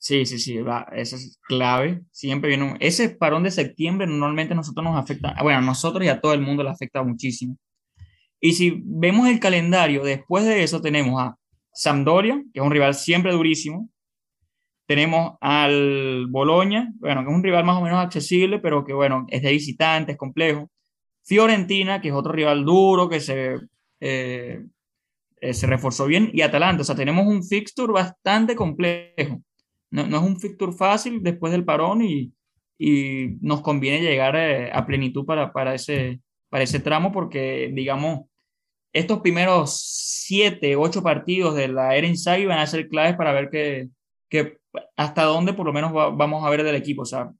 Sí, 0.00 0.24
sí, 0.24 0.38
sí, 0.38 0.56
va, 0.62 0.86
eso 0.94 1.16
es 1.16 1.38
clave. 1.42 2.00
Siempre 2.10 2.48
viene 2.48 2.74
ese 2.80 3.10
parón 3.10 3.42
de 3.42 3.50
septiembre 3.50 4.06
normalmente 4.06 4.54
a 4.54 4.56
nosotros 4.56 4.82
nos 4.82 4.96
afecta, 4.96 5.36
bueno, 5.42 5.58
a 5.58 5.62
nosotros 5.62 6.02
y 6.04 6.08
a 6.08 6.20
todo 6.22 6.32
el 6.32 6.40
mundo 6.40 6.62
le 6.62 6.70
afecta 6.70 7.02
muchísimo. 7.02 7.58
Y 8.40 8.54
si 8.54 8.82
vemos 8.84 9.28
el 9.28 9.40
calendario, 9.40 10.02
después 10.02 10.46
de 10.46 10.62
eso 10.62 10.80
tenemos 10.80 11.20
a 11.20 11.36
Sampdoria, 11.74 12.42
que 12.52 12.60
es 12.60 12.64
un 12.64 12.72
rival 12.72 12.94
siempre 12.94 13.32
durísimo. 13.32 13.90
Tenemos 14.86 15.34
al 15.40 16.26
Boloña, 16.30 16.92
bueno, 16.96 17.22
que 17.22 17.30
es 17.30 17.36
un 17.36 17.44
rival 17.44 17.64
más 17.64 17.76
o 17.76 17.82
menos 17.82 17.98
accesible, 18.02 18.58
pero 18.58 18.84
que 18.84 18.94
bueno, 18.94 19.26
es 19.28 19.42
de 19.42 19.52
visitante, 19.52 20.12
es 20.12 20.18
complejo. 20.18 20.70
Fiorentina, 21.24 22.00
que 22.00 22.08
es 22.08 22.14
otro 22.14 22.32
rival 22.32 22.64
duro, 22.64 23.08
que 23.08 23.20
se, 23.20 23.58
eh, 24.00 24.64
eh, 25.40 25.54
se 25.54 25.66
reforzó 25.66 26.06
bien. 26.06 26.30
Y 26.32 26.40
Atalanta, 26.40 26.82
o 26.82 26.84
sea, 26.84 26.96
tenemos 26.96 27.26
un 27.26 27.44
fixture 27.44 27.92
bastante 27.92 28.56
complejo. 28.56 29.42
No, 29.90 30.06
no 30.06 30.16
es 30.18 30.22
un 30.22 30.40
fixture 30.40 30.72
fácil 30.72 31.22
después 31.22 31.52
del 31.52 31.64
parón 31.64 32.02
y, 32.02 32.32
y 32.78 33.36
nos 33.42 33.60
conviene 33.60 34.00
llegar 34.00 34.36
eh, 34.36 34.70
a, 34.72 34.86
plenitud 34.86 35.26
para, 35.26 35.52
para, 35.52 35.74
ese, 35.74 36.22
para 36.48 36.64
ese 36.64 36.80
tramo 36.80 37.12
porque, 37.12 37.70
digamos, 37.74 38.22
estos 38.92 39.20
primeros 39.20 39.78
siete, 40.26 40.76
ocho 40.76 41.02
partidos 41.02 41.54
de 41.54 41.68
la 41.68 41.94
era 41.94 42.06
Insight 42.06 42.48
van 42.48 42.58
a 42.58 42.66
ser 42.66 42.88
claves 42.88 43.16
para 43.16 43.32
ver 43.32 43.50
que, 43.50 43.88
que 44.30 44.56
hasta 44.96 45.24
dónde 45.24 45.52
por 45.52 45.66
lo 45.66 45.72
menos 45.72 45.92
vamos 45.92 46.42
a 46.44 46.50
ver 46.50 46.62
del 46.62 46.74
equipo, 46.74 47.02
o 47.02 47.06
sea, 47.06 47.30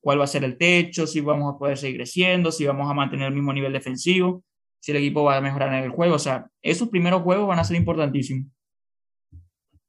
cuál 0.00 0.18
va 0.18 0.24
a 0.24 0.28
ser 0.28 0.42
el 0.42 0.56
techo, 0.56 1.06
si 1.06 1.20
vamos 1.20 1.54
a 1.54 1.58
poder 1.58 1.76
seguir 1.76 1.98
creciendo, 1.98 2.50
si 2.50 2.64
vamos 2.64 2.90
a 2.90 2.94
mantener 2.94 3.28
el 3.28 3.34
mismo 3.34 3.52
nivel 3.52 3.72
defensivo, 3.72 4.42
si 4.80 4.92
el 4.92 4.98
equipo 4.98 5.22
va 5.22 5.36
a 5.36 5.40
mejorar 5.42 5.74
en 5.74 5.84
el 5.84 5.90
juego, 5.90 6.14
o 6.14 6.18
sea, 6.18 6.46
esos 6.62 6.88
primeros 6.88 7.22
juegos 7.22 7.46
van 7.46 7.58
a 7.58 7.64
ser 7.64 7.76
importantísimos. 7.76 8.50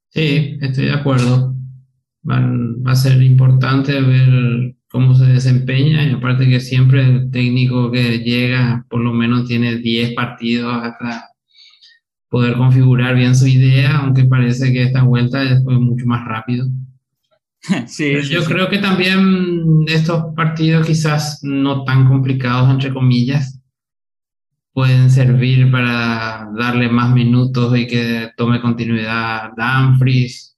Sí, 0.09 0.59
estoy 0.61 0.85
de 0.85 0.93
acuerdo. 0.93 1.52
Van, 2.23 2.81
va 2.85 2.93
a 2.93 2.95
ser 2.95 3.21
importante 3.21 3.99
ver 3.99 4.75
cómo 4.89 5.15
se 5.15 5.25
desempeña 5.25 6.03
y 6.05 6.11
aparte 6.11 6.47
que 6.47 6.59
siempre 6.59 7.03
el 7.03 7.31
técnico 7.31 7.91
que 7.91 8.19
llega 8.19 8.85
por 8.89 9.01
lo 9.01 9.11
menos 9.11 9.47
tiene 9.47 9.77
10 9.77 10.13
partidos 10.13 10.73
hasta 10.83 11.29
poder 12.29 12.55
configurar 12.55 13.15
bien 13.15 13.35
su 13.35 13.47
idea, 13.47 13.97
aunque 13.97 14.25
parece 14.25 14.71
que 14.71 14.83
esta 14.83 15.03
vuelta 15.03 15.39
fue 15.63 15.77
mucho 15.79 16.05
más 16.05 16.25
rápido. 16.25 16.67
Sí, 17.87 18.13
yo 18.29 18.43
creo 18.43 18.69
que 18.69 18.79
también 18.79 19.85
estos 19.87 20.33
partidos 20.35 20.85
quizás 20.85 21.39
no 21.43 21.85
tan 21.85 22.09
complicados, 22.09 22.69
entre 22.69 22.93
comillas, 22.93 23.61
pueden 24.73 25.09
servir 25.09 25.71
para 25.71 26.49
darle 26.57 26.89
más 26.89 27.13
minutos 27.13 27.77
y 27.77 27.87
que 27.87 28.31
tome 28.35 28.59
continuidad 28.59 29.51
Danfries 29.55 30.52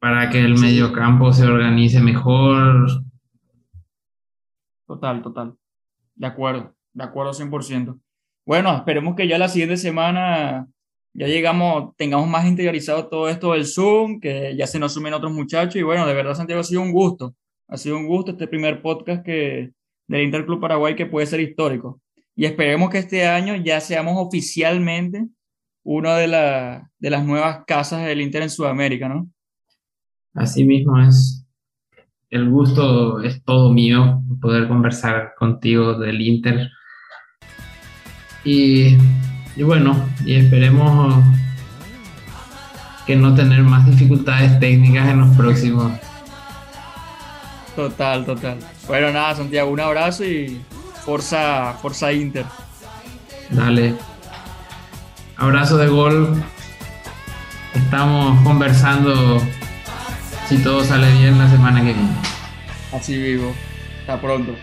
para 0.00 0.30
que 0.30 0.40
el 0.40 0.58
mediocampo 0.58 1.32
se 1.32 1.44
organice 1.46 2.00
mejor. 2.00 2.88
Total, 4.86 5.22
total. 5.22 5.54
De 6.16 6.26
acuerdo, 6.26 6.74
de 6.94 7.04
acuerdo 7.04 7.32
100%. 7.32 8.00
Bueno, 8.46 8.74
esperemos 8.74 9.14
que 9.14 9.28
ya 9.28 9.38
la 9.38 9.48
siguiente 9.48 9.76
semana 9.76 10.66
ya 11.12 11.26
llegamos, 11.26 11.94
tengamos 11.96 12.28
más 12.28 12.46
interiorizado 12.46 13.08
todo 13.08 13.28
esto 13.28 13.52
del 13.52 13.66
Zoom, 13.66 14.20
que 14.20 14.56
ya 14.56 14.66
se 14.66 14.78
nos 14.78 14.94
sumen 14.94 15.12
otros 15.12 15.32
muchachos. 15.32 15.76
Y 15.76 15.82
bueno, 15.82 16.06
de 16.06 16.14
verdad, 16.14 16.34
Santiago, 16.34 16.60
ha 16.60 16.64
sido 16.64 16.80
un 16.82 16.92
gusto. 16.92 17.34
Ha 17.68 17.76
sido 17.76 17.96
un 17.96 18.06
gusto 18.06 18.32
este 18.32 18.48
primer 18.48 18.80
podcast 18.80 19.24
que, 19.24 19.70
del 20.08 20.22
Interclub 20.22 20.60
Paraguay 20.60 20.96
que 20.96 21.06
puede 21.06 21.26
ser 21.26 21.40
histórico. 21.40 22.00
Y 22.34 22.46
esperemos 22.46 22.88
que 22.90 22.98
este 22.98 23.26
año 23.26 23.54
ya 23.56 23.80
seamos 23.80 24.14
oficialmente 24.16 25.26
una 25.82 26.16
de, 26.16 26.82
de 26.98 27.10
las 27.10 27.24
nuevas 27.24 27.64
casas 27.66 28.06
del 28.06 28.22
Inter 28.22 28.42
en 28.42 28.50
Sudamérica, 28.50 29.08
¿no? 29.08 29.28
Así 30.34 30.64
mismo 30.64 31.00
es. 31.00 31.44
El 32.30 32.48
gusto 32.48 33.20
es 33.22 33.42
todo 33.42 33.72
mío 33.72 34.22
poder 34.40 34.68
conversar 34.68 35.34
contigo 35.36 35.94
del 35.94 36.20
Inter. 36.20 36.70
Y, 38.44 38.96
bueno, 39.62 40.08
y 40.24 40.36
esperemos 40.36 41.24
que 43.06 43.16
no 43.16 43.34
tener 43.34 43.62
más 43.62 43.84
dificultades 43.84 44.58
técnicas 44.60 45.08
en 45.08 45.20
los 45.20 45.36
próximos. 45.36 45.92
Total, 47.74 48.24
total. 48.24 48.58
Bueno, 48.86 49.12
nada, 49.12 49.34
Santiago, 49.34 49.70
un 49.70 49.80
abrazo 49.80 50.24
y 50.24 50.60
fuerza, 51.04 51.74
fuerza 51.82 52.12
Inter. 52.12 52.46
Dale. 53.50 53.94
Abrazo 55.36 55.76
de 55.78 55.88
gol. 55.88 56.42
Estamos 57.74 58.40
conversando 58.42 59.40
si 60.50 60.58
todo 60.58 60.82
sale 60.82 61.12
bien 61.12 61.38
la 61.38 61.48
semana 61.48 61.78
que 61.78 61.92
viene. 61.92 62.10
Así 62.92 63.16
vivo. 63.16 63.54
Hasta 64.00 64.20
pronto. 64.20 64.56